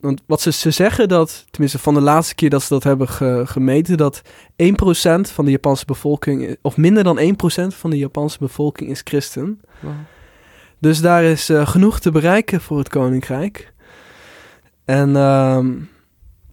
want 0.00 0.22
wat 0.26 0.40
ze, 0.40 0.52
ze 0.52 0.70
zeggen 0.70 1.08
dat, 1.08 1.44
tenminste 1.50 1.78
van 1.78 1.94
de 1.94 2.00
laatste 2.00 2.34
keer 2.34 2.50
dat 2.50 2.62
ze 2.62 2.68
dat 2.68 2.82
hebben 2.84 3.08
ge- 3.08 3.42
gemeten, 3.46 3.96
dat 3.96 4.22
1% 4.56 5.30
van 5.30 5.44
de 5.44 5.50
Japanse 5.50 5.84
bevolking, 5.84 6.56
of 6.62 6.76
minder 6.76 7.04
dan 7.04 7.18
1% 7.18 7.74
van 7.74 7.90
de 7.90 7.98
Japanse 7.98 8.38
bevolking 8.38 8.90
is 8.90 9.00
christen. 9.04 9.60
Wauw. 9.80 9.94
Dus 10.78 11.00
daar 11.00 11.24
is 11.24 11.48
eh, 11.48 11.66
genoeg 11.66 12.00
te 12.00 12.10
bereiken 12.10 12.60
voor 12.60 12.78
het 12.78 12.88
koninkrijk. 12.88 13.72
En, 14.84 15.16
ehm, 15.16 15.72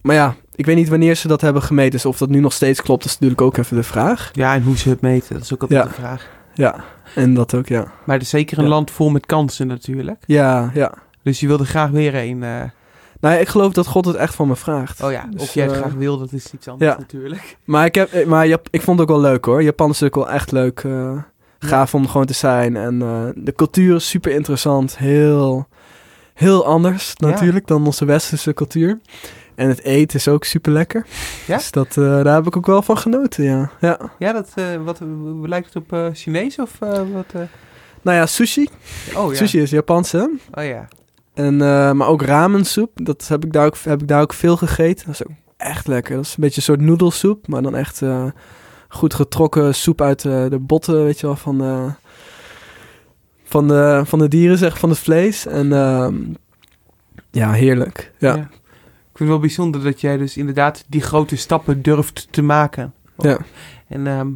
maar 0.02 0.14
ja, 0.14 0.34
ik 0.54 0.66
weet 0.66 0.76
niet 0.76 0.88
wanneer 0.88 1.14
ze 1.14 1.28
dat 1.28 1.40
hebben 1.40 1.62
gemeten. 1.62 1.90
Dus 1.90 2.04
of 2.06 2.18
dat 2.18 2.28
nu 2.28 2.40
nog 2.40 2.52
steeds 2.52 2.82
klopt, 2.82 3.04
is 3.04 3.12
natuurlijk 3.12 3.40
ook 3.40 3.56
even 3.56 3.76
de 3.76 3.82
vraag. 3.82 4.30
Ja, 4.32 4.54
en 4.54 4.62
hoe 4.62 4.76
ze 4.76 4.88
het 4.88 5.00
meten, 5.00 5.34
dat 5.34 5.42
is 5.42 5.52
ook 5.54 5.62
altijd 5.62 5.82
Ja. 5.82 5.88
de 5.88 5.94
vraag. 5.94 6.28
Ja, 6.54 6.84
en 7.14 7.34
dat 7.34 7.54
ook, 7.54 7.66
ja. 7.68 7.92
Maar 8.04 8.14
het 8.16 8.22
is 8.24 8.30
zeker 8.30 8.58
een 8.58 8.64
Ja. 8.64 8.70
land 8.70 8.90
vol 8.90 9.10
met 9.10 9.26
kansen 9.26 9.66
natuurlijk. 9.66 10.22
Ja, 10.26 10.70
ja. 10.74 10.92
Dus 11.22 11.40
je 11.40 11.46
wilde 11.46 11.64
graag 11.64 11.90
weer 11.90 12.14
een... 12.14 12.42
eh, 12.42 12.62
Nou, 13.20 13.34
ja, 13.34 13.40
ik 13.40 13.48
geloof 13.48 13.72
dat 13.72 13.86
God 13.86 14.04
het 14.04 14.16
echt 14.16 14.34
van 14.34 14.48
me 14.48 14.56
vraagt. 14.56 15.02
Oh 15.02 15.10
ja, 15.12 15.26
Dus, 15.30 15.42
of 15.42 15.54
jij 15.54 15.64
het 15.64 15.72
eh, 15.72 15.78
graag 15.80 15.92
wil, 15.92 16.18
dat 16.18 16.32
is 16.32 16.52
iets 16.52 16.68
anders 16.68 16.90
ja. 16.92 16.98
natuurlijk. 16.98 17.56
Maar, 17.64 17.84
ik, 17.84 17.94
heb, 17.94 18.12
eh, 18.12 18.26
maar 18.26 18.46
Jap- 18.46 18.68
ik 18.70 18.82
vond 18.82 18.98
het 18.98 19.08
ook 19.10 19.14
wel 19.16 19.30
leuk 19.30 19.44
hoor. 19.44 19.62
Japan 19.62 19.90
is 19.90 19.98
natuurlijk 20.00 20.28
wel 20.28 20.38
echt 20.38 20.52
leuk. 20.52 20.80
eh, 20.80 21.18
gaaf 21.58 21.94
om 21.94 22.08
gewoon 22.08 22.26
te 22.26 22.32
zijn. 22.32 22.76
En 22.76 22.98
de 23.36 23.52
cultuur 23.56 23.94
is 23.96 24.08
super 24.08 24.32
interessant. 24.32 24.98
Heel, 24.98 25.66
heel 26.34 26.64
anders 26.66 27.12
natuurlijk 27.16 27.66
dan 27.66 27.86
onze 27.86 28.04
westerse 28.04 28.54
cultuur. 28.54 28.98
En 29.54 29.68
het 29.68 29.82
eten 29.82 30.18
is 30.18 30.28
ook 30.28 30.44
super 30.44 30.72
lekker. 30.72 31.06
Ja? 31.46 31.56
Dus 31.56 31.70
dat, 31.70 31.96
eh, 31.96 32.22
daar 32.22 32.34
heb 32.34 32.46
ik 32.46 32.56
ook 32.56 32.66
wel 32.66 32.82
van 32.82 32.98
genoten, 32.98 33.44
ja. 33.44 33.70
ja. 33.80 33.98
Ja, 34.18 34.32
dat, 34.32 34.52
eh, 34.54 34.64
wat, 34.84 35.00
lijkt 35.42 35.66
het 35.66 35.76
op 35.76 35.92
eh, 35.92 36.06
Chinees 36.12 36.58
of 36.58 36.78
wat? 37.12 37.32
Nou 38.02 38.16
ja, 38.16 38.26
sushi. 38.26 38.68
Oh 39.14 39.30
ja. 39.30 39.36
Sushi 39.36 39.60
is 39.60 39.70
Japans, 39.70 40.12
hè? 40.12 40.22
Oh 40.52 40.64
ja. 40.64 40.88
En, 41.34 41.56
maar 41.96 42.08
ook 42.08 42.22
ramensoep. 42.22 42.90
Dat 42.94 43.28
heb 43.28 43.44
ik, 43.44 43.52
daar 43.52 43.66
ook, 43.66 43.76
heb 43.78 44.00
ik 44.00 44.08
daar 44.08 44.20
ook 44.22 44.32
veel 44.32 44.56
gegeten. 44.56 45.06
Dat 45.06 45.14
is 45.14 45.26
ook 45.26 45.36
echt 45.56 45.86
lekker. 45.86 46.16
Dat 46.16 46.24
is 46.24 46.30
een 46.30 46.42
beetje 46.42 46.56
een 46.56 46.62
soort 46.62 46.80
noedelsoep. 46.80 47.48
Maar 47.48 47.62
dan 47.62 47.76
echt 47.76 48.02
goed 48.88 49.14
getrokken 49.14 49.74
soep 49.74 50.00
uit 50.00 50.20
de 50.20 50.58
botten, 50.60 51.04
weet 51.04 51.20
je 51.20 51.26
wel, 51.26 51.36
van 51.36 51.58
de, 51.58 51.90
van 53.44 53.68
de, 53.68 54.02
van 54.04 54.18
de 54.18 54.28
dieren, 54.28 54.58
zeg, 54.58 54.78
van 54.78 54.88
het 54.88 54.98
vlees. 54.98 55.46
En 55.46 55.72
ehm, 55.72 56.14
ja, 57.30 57.52
heerlijk. 57.52 58.12
Ja. 58.18 58.36
Ja. 58.36 58.48
Ik 59.12 59.16
vind 59.16 59.28
het 59.28 59.28
wel 59.28 59.38
bijzonder 59.38 59.82
dat 59.82 60.00
jij 60.00 60.16
dus 60.16 60.36
inderdaad 60.36 60.84
die 60.88 61.00
grote 61.00 61.36
stappen 61.36 61.82
durft 61.82 62.28
te 62.30 62.42
maken. 62.42 62.92
Ja. 63.18 63.38
En 63.88 64.06
ehm, 64.06 64.28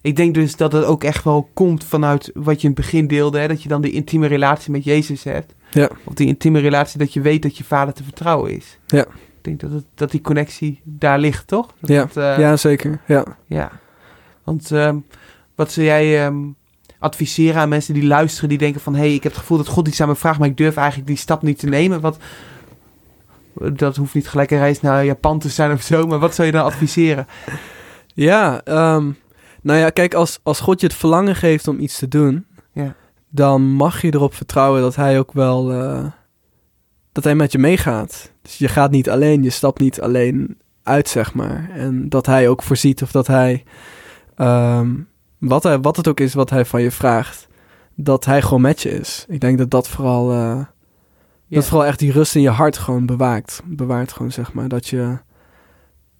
ik 0.00 0.16
denk 0.16 0.34
dus 0.34 0.56
dat 0.56 0.72
het 0.72 0.84
ook 0.84 1.04
echt 1.04 1.24
wel 1.24 1.50
komt 1.54 1.84
vanuit 1.84 2.30
wat 2.34 2.60
je 2.60 2.68
in 2.68 2.74
het 2.74 2.82
begin 2.82 3.06
deelde. 3.06 3.38
Hè? 3.38 3.48
Dat 3.48 3.62
je 3.62 3.68
dan 3.68 3.80
die 3.80 3.92
intieme 3.92 4.26
relatie 4.26 4.72
met 4.72 4.84
Jezus 4.84 5.24
hebt. 5.24 5.54
Ja. 5.70 5.90
Of 6.04 6.14
die 6.14 6.26
intieme 6.26 6.58
relatie 6.58 6.98
dat 6.98 7.12
je 7.12 7.20
weet 7.20 7.42
dat 7.42 7.56
je 7.56 7.64
vader 7.64 7.94
te 7.94 8.04
vertrouwen 8.04 8.56
is. 8.56 8.78
Ja. 8.86 9.00
Ik 9.02 9.46
denk 9.46 9.60
dat, 9.60 9.70
het, 9.70 9.84
dat 9.94 10.10
die 10.10 10.20
connectie 10.20 10.80
daar 10.84 11.18
ligt, 11.18 11.46
toch? 11.46 11.74
Dat 11.80 11.90
Ja. 11.90 12.02
het, 12.02 12.16
eh, 12.16 12.38
ja, 12.38 12.56
zeker. 12.56 13.00
Ja. 13.06 13.24
Ja, 13.46 13.70
want 14.44 14.70
ehm, 14.72 14.96
wat 15.54 15.72
zou 15.72 15.86
jij 15.86 16.24
ehm, 16.24 16.36
adviseren 16.98 17.60
aan 17.60 17.68
mensen 17.68 17.94
die 17.94 18.06
luisteren, 18.06 18.48
die 18.48 18.58
denken 18.58 18.80
van... 18.80 18.94
hé, 18.94 19.00
hey, 19.00 19.14
ik 19.14 19.22
heb 19.22 19.32
het 19.32 19.40
gevoel 19.40 19.56
dat 19.58 19.68
God 19.68 19.88
iets 19.88 20.00
aan 20.00 20.08
me 20.08 20.16
vraagt, 20.16 20.38
maar 20.38 20.48
ik 20.48 20.56
durf 20.56 20.76
eigenlijk 20.76 21.08
die 21.08 21.16
stap 21.16 21.42
niet 21.42 21.58
te 21.58 21.66
nemen. 21.66 22.00
Wat, 22.00 22.18
dat 23.54 23.96
hoeft 23.96 24.14
niet 24.14 24.28
gelijk 24.28 24.50
een 24.50 24.58
reis 24.58 24.80
naar 24.80 25.04
Japan 25.04 25.38
te 25.38 25.48
zijn 25.48 25.72
of 25.72 25.82
zo, 25.82 26.06
maar 26.06 26.18
wat 26.18 26.34
zou 26.34 26.46
je 26.46 26.52
dan 26.52 26.64
adviseren? 26.64 27.26
Ja, 28.06 28.60
ehm, 28.64 29.10
nou 29.62 29.78
ja, 29.78 29.90
kijk, 29.90 30.14
als, 30.14 30.38
als 30.42 30.60
God 30.60 30.80
je 30.80 30.86
het 30.86 30.96
verlangen 30.96 31.36
geeft 31.36 31.68
om 31.68 31.78
iets 31.78 31.98
te 31.98 32.08
doen, 32.08 32.46
Ja. 32.72 32.94
dan 33.28 33.62
mag 33.62 34.02
je 34.02 34.14
erop 34.14 34.34
vertrouwen 34.34 34.80
dat 34.80 34.96
hij 34.96 35.18
ook 35.18 35.32
wel, 35.32 35.72
eh, 35.72 36.04
dat 37.12 37.24
hij 37.24 37.34
met 37.34 37.52
je 37.52 37.58
meegaat. 37.58 38.32
Dus 38.42 38.58
je 38.58 38.68
gaat 38.68 38.90
niet 38.90 39.10
alleen, 39.10 39.42
je 39.42 39.50
stapt 39.50 39.80
niet 39.80 40.00
alleen 40.00 40.58
uit, 40.82 41.08
zeg 41.08 41.34
maar. 41.34 41.70
En 41.74 42.08
dat 42.08 42.26
hij 42.26 42.48
ook 42.48 42.62
voorziet 42.62 43.02
of 43.02 43.10
dat 43.10 43.26
hij, 43.26 43.64
ehm, 44.36 44.90
wat, 45.38 45.62
hij 45.62 45.80
wat 45.80 45.96
het 45.96 46.08
ook 46.08 46.20
is 46.20 46.34
wat 46.34 46.50
hij 46.50 46.64
van 46.64 46.82
je 46.82 46.90
vraagt, 46.90 47.48
dat 47.94 48.24
hij 48.24 48.42
gewoon 48.42 48.60
met 48.60 48.80
je 48.80 48.90
is. 48.90 49.24
Ik 49.28 49.40
denk 49.40 49.58
dat 49.58 49.70
dat 49.70 49.88
vooral, 49.88 50.32
eh, 50.32 50.60
dat 51.56 51.66
vooral 51.66 51.86
echt 51.86 51.98
die 51.98 52.12
rust 52.12 52.34
in 52.34 52.42
je 52.42 52.50
hart 52.50 52.78
gewoon 52.78 53.06
bewaakt. 53.06 53.62
Bewaart 53.64 54.12
gewoon, 54.12 54.32
zeg 54.32 54.52
maar, 54.52 54.68
dat 54.68 54.86
je 54.86 55.18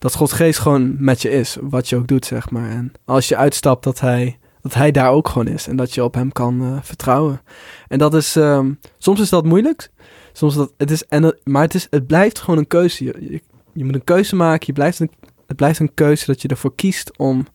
dat 0.01 0.15
Gods 0.15 0.33
geest 0.33 0.59
gewoon 0.59 0.97
met 0.99 1.23
je 1.23 1.31
is, 1.31 1.57
wat 1.61 1.89
je 1.89 1.97
ook 1.97 2.07
doet, 2.07 2.27
zeg 2.27 2.51
maar. 2.51 2.71
En 2.71 2.93
als 3.05 3.29
je 3.29 3.37
uitstapt, 3.37 3.85
dat 3.85 4.01
hij, 4.01 4.39
dat 4.63 4.75
hij 4.75 4.91
daar 4.91 5.11
ook 5.11 5.29
gewoon 5.29 5.47
is 5.47 5.67
en 5.67 5.77
dat 5.77 5.95
je 5.95 6.05
op 6.05 6.15
hem 6.15 6.33
kan 6.33 6.63
eh, 6.63 6.79
vertrouwen. 6.83 7.41
En 7.89 7.99
dat 7.99 8.15
is, 8.15 8.37
ehm, 8.37 8.73
soms 8.99 9.21
is 9.21 9.29
dat 9.29 9.45
moeilijk, 9.45 9.91
soms 10.33 10.55
dat, 10.55 10.73
het 10.77 10.91
is, 10.91 11.07
en 11.07 11.39
maar 11.45 11.63
het, 11.63 11.75
is, 11.75 11.87
het 11.91 12.07
blijft 12.07 12.39
gewoon 12.39 12.59
een 12.59 12.67
keuze. 12.67 13.05
Je, 13.05 13.17
je, 13.21 13.43
je 13.73 13.85
moet 13.85 13.95
een 13.95 14.05
keuze 14.05 14.37
maken, 14.37 14.67
je 14.67 14.73
blijft 14.73 14.99
een, 14.99 15.11
het 15.47 15.57
blijft 15.57 15.79
een 15.79 15.95
keuze 15.95 16.27
dat 16.27 16.43
je 16.43 16.49
ervoor 16.49 16.75
kiest 16.75 17.19
om 17.19 17.47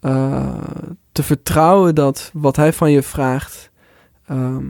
eh, 0.00 0.62
te 1.12 1.22
vertrouwen 1.22 1.94
dat 1.94 2.30
wat 2.32 2.56
hij 2.56 2.72
van 2.72 2.90
je 2.90 3.02
vraagt, 3.02 3.70
ehm, 4.26 4.66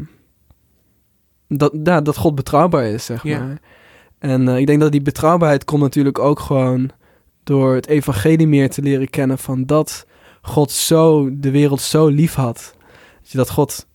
dat, 1.58 1.72
ja, 1.84 2.00
dat 2.00 2.16
God 2.16 2.34
betrouwbaar 2.34 2.84
is, 2.84 3.04
zeg 3.04 3.22
Ja. 3.22 3.38
maar. 3.38 3.58
En 4.18 4.48
eh, 4.48 4.56
ik 4.58 4.66
denk 4.66 4.80
dat 4.80 4.92
die 4.92 5.02
betrouwbaarheid 5.02 5.64
komt 5.64 5.82
natuurlijk 5.82 6.18
ook 6.18 6.40
gewoon 6.40 6.90
door 7.44 7.74
het 7.74 7.86
evangelie 7.86 8.46
meer 8.46 8.70
te 8.70 8.82
leren 8.82 9.10
kennen 9.10 9.38
van 9.38 9.64
dat 9.66 10.06
God 10.42 10.70
zo 10.70 11.28
de 11.32 11.50
wereld 11.50 11.80
zo 11.80 12.06
lief 12.06 12.34
had. 12.34 12.74
Dat, 13.20 13.30
je 13.30 13.36
dat 13.36 13.50
God 13.50 13.86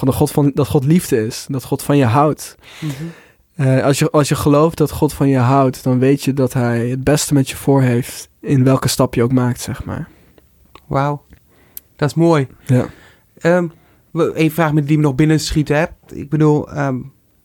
de 0.00 0.12
God 0.12 0.30
van 0.30 0.50
dat 0.54 0.68
God 0.68 0.84
liefde 0.84 1.26
is, 1.26 1.46
dat 1.48 1.64
God 1.64 1.82
van 1.82 1.96
je 1.96 2.04
houdt. 2.04 2.56
Mhm. 2.80 2.92
Eh, 3.54 3.84
als, 3.84 3.98
je, 3.98 4.10
als 4.10 4.28
je 4.28 4.34
gelooft 4.34 4.76
dat 4.78 4.90
God 4.90 5.12
van 5.12 5.28
je 5.28 5.38
houdt, 5.38 5.82
dan 5.82 5.98
weet 5.98 6.22
je 6.22 6.32
dat 6.32 6.52
hij 6.52 6.88
het 6.88 7.04
beste 7.04 7.34
met 7.34 7.48
je 7.48 7.56
voor 7.56 7.82
heeft 7.82 8.28
in 8.40 8.64
welke 8.64 8.88
stap 8.88 9.14
je 9.14 9.22
ook 9.22 9.32
maakt, 9.32 9.60
zeg 9.60 9.84
maar. 9.84 10.08
Wauw, 10.86 11.24
dat 11.96 12.08
is 12.08 12.14
mooi. 12.14 12.46
Ja. 12.66 12.86
Ehm 13.38 13.66
Eén 14.12 14.50
vraag 14.50 14.72
die 14.72 14.96
me 14.96 15.02
nog 15.02 15.14
binnen 15.14 15.40
schiet, 15.40 15.68
hè. 15.68 15.84
Ik 16.12 16.28
bedoel, 16.28 16.70
ehm, 16.70 16.98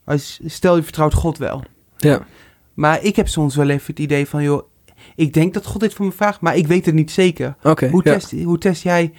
als, 0.06 0.40
stel 0.46 0.76
je 0.76 0.84
vertrouwt 0.84 1.14
God 1.14 1.38
wel. 1.38 1.64
Ja. 1.98 2.26
Maar 2.74 3.04
ik 3.04 3.16
heb 3.16 3.28
soms 3.28 3.56
wel 3.56 3.70
even 3.70 3.86
het 3.88 4.00
idee 4.00 4.28
van, 4.28 4.44
joh, 4.44 4.68
ik 5.16 5.34
denk 5.34 5.54
dat 5.54 5.66
God 5.66 5.82
dit 5.82 5.94
voor 5.94 6.06
me 6.06 6.12
vraagt, 6.12 6.42
maar 6.42 6.56
ik 6.56 6.68
weet 6.68 6.86
het 6.86 6.96
niet 6.96 7.12
zeker. 7.12 7.56
Hoe, 7.62 8.02
ja. 8.04 8.14
test, 8.14 8.32
hoe 8.32 8.58
test 8.58 8.84
jij 8.84 9.14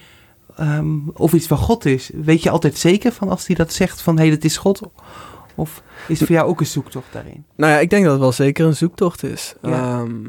ehm, 0.55 1.09
of 1.13 1.33
iets 1.33 1.47
van 1.47 1.57
God 1.57 1.85
is, 1.85 2.11
weet 2.13 2.43
je 2.43 2.49
altijd 2.49 2.77
zeker 2.77 3.11
van 3.11 3.29
als 3.29 3.47
hij 3.47 3.55
dat 3.55 3.73
zegt 3.73 4.01
van 4.01 4.15
hé, 4.17 4.21
hey, 4.21 4.31
dat 4.35 4.43
is 4.43 4.57
God? 4.57 4.81
Of 5.55 5.83
is 6.07 6.19
het 6.19 6.27
voor 6.27 6.37
jou 6.37 6.49
ook 6.49 6.59
een 6.59 6.65
zoektocht 6.65 7.13
daarin? 7.13 7.45
Nou 7.55 7.71
ja, 7.71 7.79
ik 7.79 7.89
denk 7.89 8.03
dat 8.03 8.11
het 8.11 8.21
wel 8.21 8.31
zeker 8.31 8.65
een 8.65 8.75
zoektocht 8.75 9.23
is. 9.23 9.55
Ja. 9.61 9.71
Ehm, 9.71 10.25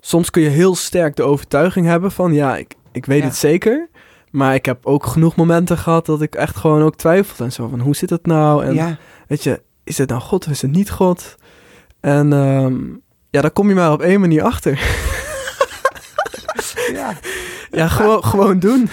soms 0.00 0.30
kun 0.30 0.42
je 0.42 0.48
heel 0.48 0.74
sterk 0.74 1.16
de 1.16 1.22
overtuiging 1.22 1.86
hebben 1.86 2.12
van 2.12 2.32
ja, 2.32 2.56
ik, 2.56 2.74
ik 2.92 3.06
weet 3.06 3.20
Ja. 3.20 3.24
het 3.24 3.36
zeker. 3.36 3.88
Maar 4.32 4.54
ik 4.54 4.66
heb 4.66 4.86
ook 4.86 5.06
genoeg 5.06 5.36
momenten 5.36 5.78
gehad 5.78 6.06
dat 6.06 6.22
ik 6.22 6.34
echt 6.34 6.56
gewoon 6.56 6.82
ook 6.82 6.96
twijfelde 6.96 7.44
en 7.44 7.52
zo 7.52 7.68
van 7.68 7.80
hoe 7.80 7.96
zit 7.96 8.10
het 8.10 8.26
nou? 8.26 8.64
En 8.64 8.74
ja, 8.74 8.98
weet 9.26 9.42
je, 9.42 9.62
is 9.84 9.98
het 9.98 10.08
nou 10.08 10.20
God 10.20 10.44
of 10.44 10.50
is 10.50 10.62
het 10.62 10.70
niet 10.70 10.90
God? 10.90 11.34
En 12.00 12.32
ehm, 12.32 12.76
ja, 13.30 13.40
daar 13.40 13.50
kom 13.50 13.68
je 13.68 13.74
maar 13.74 13.92
op 13.92 14.02
één 14.02 14.20
manier 14.20 14.42
achter. 14.42 14.80
ja. 16.92 17.18
ja, 17.80 17.88
gewoon, 17.88 18.24
gewoon 18.24 18.58
doen. 18.58 18.88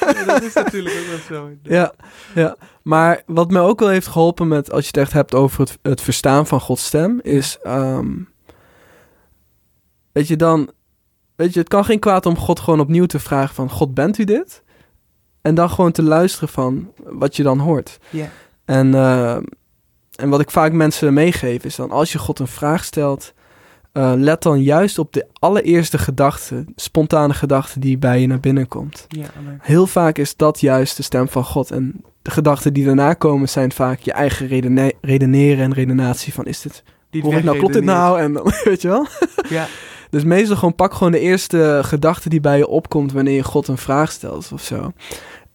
Ja, 0.00 0.24
dat 0.24 0.42
is 0.42 0.52
natuurlijk 0.52 0.94
ook 0.94 1.06
wel 1.06 1.38
zo. 1.38 1.50
Ja, 1.76 1.92
ja. 2.34 2.56
Maar 2.82 3.22
wat 3.26 3.50
mij 3.50 3.62
ook 3.62 3.80
wel 3.80 3.88
heeft 3.88 4.06
geholpen 4.06 4.48
met, 4.48 4.72
als 4.72 4.80
je 4.80 4.86
het 4.86 4.96
echt 4.96 5.12
hebt 5.12 5.34
over 5.34 5.60
het, 5.60 5.78
het 5.82 6.00
verstaan 6.00 6.46
van 6.46 6.60
Gods 6.60 6.84
stem, 6.84 7.20
is, 7.22 7.58
ehm, 7.62 8.08
weet 10.12 10.28
je 10.28 10.36
dan, 10.36 10.70
weet 11.36 11.52
je, 11.52 11.58
het 11.58 11.68
kan 11.68 11.84
geen 11.84 11.98
kwaad 11.98 12.26
om 12.26 12.36
God 12.36 12.60
gewoon 12.60 12.80
opnieuw 12.80 13.06
te 13.06 13.18
vragen 13.18 13.54
van, 13.54 13.70
God, 13.70 13.94
bent 13.94 14.18
u 14.18 14.24
dit? 14.24 14.62
En 15.46 15.54
dan 15.54 15.70
gewoon 15.70 15.92
te 15.92 16.02
luisteren 16.02 16.48
van 16.48 16.88
wat 17.04 17.36
je 17.36 17.42
dan 17.42 17.58
hoort. 17.58 17.98
En, 18.64 18.94
ehm, 18.94 19.42
en 20.16 20.28
wat 20.28 20.40
ik 20.40 20.50
vaak 20.50 20.72
mensen 20.72 21.14
meegeef 21.14 21.64
is 21.64 21.76
dan, 21.76 21.90
als 21.90 22.12
je 22.12 22.18
God 22.18 22.38
een 22.38 22.46
vraag 22.46 22.84
stelt, 22.84 23.32
eh, 23.92 24.12
let 24.16 24.42
dan 24.42 24.62
juist 24.62 24.98
op 24.98 25.12
de 25.12 25.26
allereerste 25.32 25.98
gedachte, 25.98 26.64
spontane 26.76 27.34
gedachte 27.34 27.78
die 27.80 27.98
bij 27.98 28.20
je 28.20 28.26
naar 28.26 28.40
binnen 28.40 28.68
komt. 28.68 29.06
Heel 29.60 29.86
vaak 29.86 30.18
is 30.18 30.36
dat 30.36 30.60
juist 30.60 30.96
de 30.96 31.02
stem 31.02 31.28
van 31.28 31.44
God. 31.44 31.70
En 31.70 32.04
de 32.22 32.30
gedachten 32.30 32.72
die 32.72 32.84
daarna 32.84 33.14
komen 33.14 33.48
zijn 33.48 33.72
vaak 33.72 34.00
je 34.00 34.12
eigen 34.12 34.46
redene- 34.46 34.92
redeneren 35.00 35.64
en 35.64 35.72
redenatie 35.74 36.32
van 36.32 36.44
is 36.46 36.60
dit, 36.60 36.82
Die 37.10 37.22
hoor 37.22 37.34
ik 37.34 37.44
nou, 37.44 37.58
klopt 37.58 37.72
dit 37.74 37.84
nou? 37.84 38.20
En 38.20 38.32
dan, 38.32 38.52
weet 38.64 38.82
je 38.82 38.88
wel? 38.88 39.06
Ja, 39.48 39.66
Dus 40.10 40.24
meestal 40.24 40.56
gewoon 40.56 40.74
pak 40.74 40.94
gewoon 40.94 41.12
de 41.12 41.18
eerste 41.20 41.80
gedachte 41.82 42.28
die 42.28 42.40
bij 42.40 42.58
je 42.58 42.66
opkomt 42.66 43.12
wanneer 43.12 43.34
je 43.34 43.42
God 43.44 43.68
een 43.68 43.78
vraag 43.78 44.12
stelt 44.12 44.50
of 44.52 44.62
zo. 44.62 44.92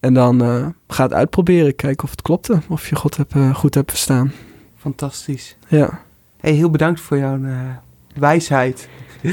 En 0.02 0.14
dan 0.14 0.42
eh, 0.42 0.66
ga 0.88 1.02
het 1.02 1.12
uitproberen, 1.12 1.74
kijken 1.76 2.04
of 2.04 2.10
het 2.10 2.22
klopte, 2.22 2.58
of 2.68 2.88
je 2.88 2.96
God 2.96 3.16
hebt, 3.16 3.32
eh, 3.34 3.54
goed 3.54 3.74
hebt 3.74 3.90
verstaan. 3.90 4.32
fantastisch. 4.78 5.56
Ja, 5.68 6.00
Hey, 6.40 6.52
heel 6.52 6.70
bedankt 6.70 7.00
voor 7.00 7.18
jouw 7.18 7.44
eh, 7.44 7.58
wijsheid. 8.14 8.88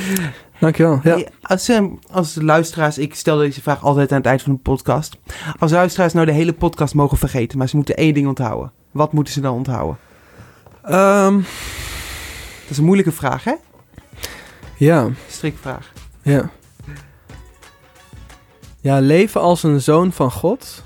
dankjewel. 0.59 0.99
Ja. 1.03 1.13
Hey, 1.13 1.27
als, 1.41 1.71
als 2.11 2.35
luisteraars, 2.41 2.97
ik 2.97 3.15
stel 3.15 3.37
deze 3.37 3.61
vraag 3.61 3.83
altijd 3.83 4.11
aan 4.11 4.17
het 4.17 4.25
eind 4.25 4.41
van 4.41 4.53
de 4.53 4.59
podcast. 4.59 5.17
Als 5.59 5.71
luisteraars 5.71 6.13
nou 6.13 6.25
de 6.25 6.31
hele 6.31 6.53
podcast 6.53 6.93
mogen 6.93 7.17
vergeten, 7.17 7.57
maar 7.57 7.69
ze 7.69 7.75
moeten 7.75 7.95
één 7.95 8.13
ding 8.13 8.27
onthouden. 8.27 8.71
Wat 8.91 9.13
moeten 9.13 9.33
ze 9.33 9.41
dan 9.41 9.53
onthouden? 9.55 9.97
Ehm, 10.83 11.35
Dat 12.61 12.69
is 12.69 12.77
een 12.77 12.83
moeilijke 12.85 13.11
vraag, 13.11 13.43
hè? 13.43 13.53
ja, 14.77 15.09
Strikvraag. 15.27 15.91
ja. 16.21 16.49
Ja, 18.81 18.99
leven 18.99 19.41
als 19.41 19.63
een 19.63 19.81
zoon 19.81 20.11
van 20.11 20.31
God. 20.31 20.83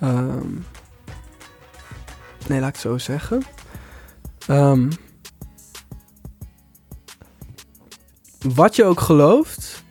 Ehm, 0.00 0.52
nee, 2.46 2.60
laat 2.60 2.68
ik 2.68 2.74
het 2.74 2.78
zo 2.78 2.98
zeggen. 2.98 3.42
Ehm, 4.46 4.90
wat 8.54 8.76
je 8.76 8.84
ook 8.84 9.00
gelooft, 9.00 9.84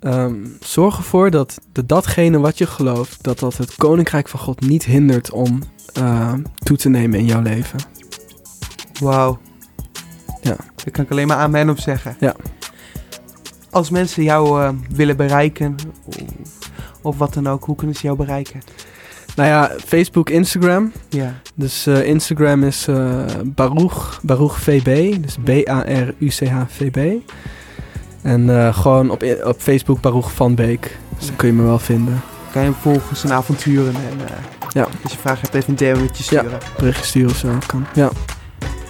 ehm, 0.00 0.46
zorg 0.60 0.96
ervoor 0.96 1.30
dat 1.30 1.58
de, 1.72 1.86
datgene 1.86 2.38
wat 2.38 2.58
je 2.58 2.66
gelooft, 2.66 3.22
dat 3.22 3.38
dat 3.38 3.56
het 3.56 3.74
koninkrijk 3.74 4.28
van 4.28 4.40
God 4.40 4.60
niet 4.60 4.84
hindert 4.84 5.30
om 5.30 5.62
toe 6.58 6.76
te 6.76 6.88
nemen 6.88 7.18
in 7.18 7.24
jouw 7.24 7.42
leven. 7.42 7.78
Wauw. 9.00 9.38
Ja. 10.42 10.56
Daar 10.74 10.90
kan 10.90 11.04
ik 11.04 11.10
alleen 11.10 11.26
maar 11.26 11.36
amen 11.36 11.68
op 11.68 11.78
zeggen. 11.78 12.16
Ja. 12.20 12.34
Als 13.70 13.90
mensen 13.90 14.22
jou 14.22 14.74
willen 14.90 15.16
bereiken, 15.16 15.76
of, 17.08 17.18
wat 17.18 17.34
dan 17.34 17.46
ook, 17.48 17.64
hoe 17.64 17.76
kunnen 17.76 17.96
ze 17.96 18.02
jou 18.02 18.16
bereiken? 18.16 18.60
Nou 19.36 19.48
ja, 19.48 19.70
Facebook, 19.86 20.30
Instagram. 20.30 20.92
Ja. 21.08 21.34
Dus 21.54 21.86
eh, 21.86 22.04
Instagram 22.06 22.62
is 22.64 22.86
eh 22.88 23.24
Baruch, 23.44 24.20
Baruch 24.22 24.58
VB, 24.60 25.14
dus 25.22 25.36
B-A-R-U-C-H-V-B. 25.44 26.98
En 28.22 28.58
eh, 28.58 28.74
gewoon 28.78 29.10
op, 29.10 29.24
op 29.44 29.60
Facebook 29.60 30.00
Baruch 30.00 30.32
van 30.32 30.54
Beek. 30.54 30.98
Dus 31.18 31.26
dan 31.26 31.36
kun 31.36 31.48
je 31.48 31.54
me 31.54 31.62
wel 31.62 31.78
vinden. 31.78 32.20
Kan 32.52 32.62
je 32.62 32.68
hem 32.70 32.76
volgen, 32.80 33.16
zijn 33.16 33.32
avonturen 33.32 33.94
en 33.94 34.18
Ja. 34.72 34.86
als 35.02 35.12
je 35.12 35.18
vragen 35.18 35.40
hebt 35.40 35.54
even 35.54 35.68
een 35.70 35.76
DM'tje 35.76 36.34
Ja. 36.34 36.40
sturen. 36.40 36.58
Berichtje 36.78 37.04
sturen 37.04 37.30
of 37.30 37.36
zo 37.36 37.48
kan. 37.66 37.86
Ja, 37.94 38.10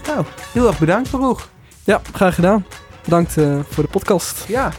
Nou, 0.06 0.24
heel 0.52 0.66
erg 0.66 0.78
bedankt 0.78 1.10
Baruch. 1.10 1.48
ja 1.84 2.00
graag 2.12 2.34
gedaan. 2.34 2.64
Bedankt 3.04 3.32
voor 3.68 3.82
de 3.84 3.88
podcast. 3.90 4.44
Ja, 4.48 4.72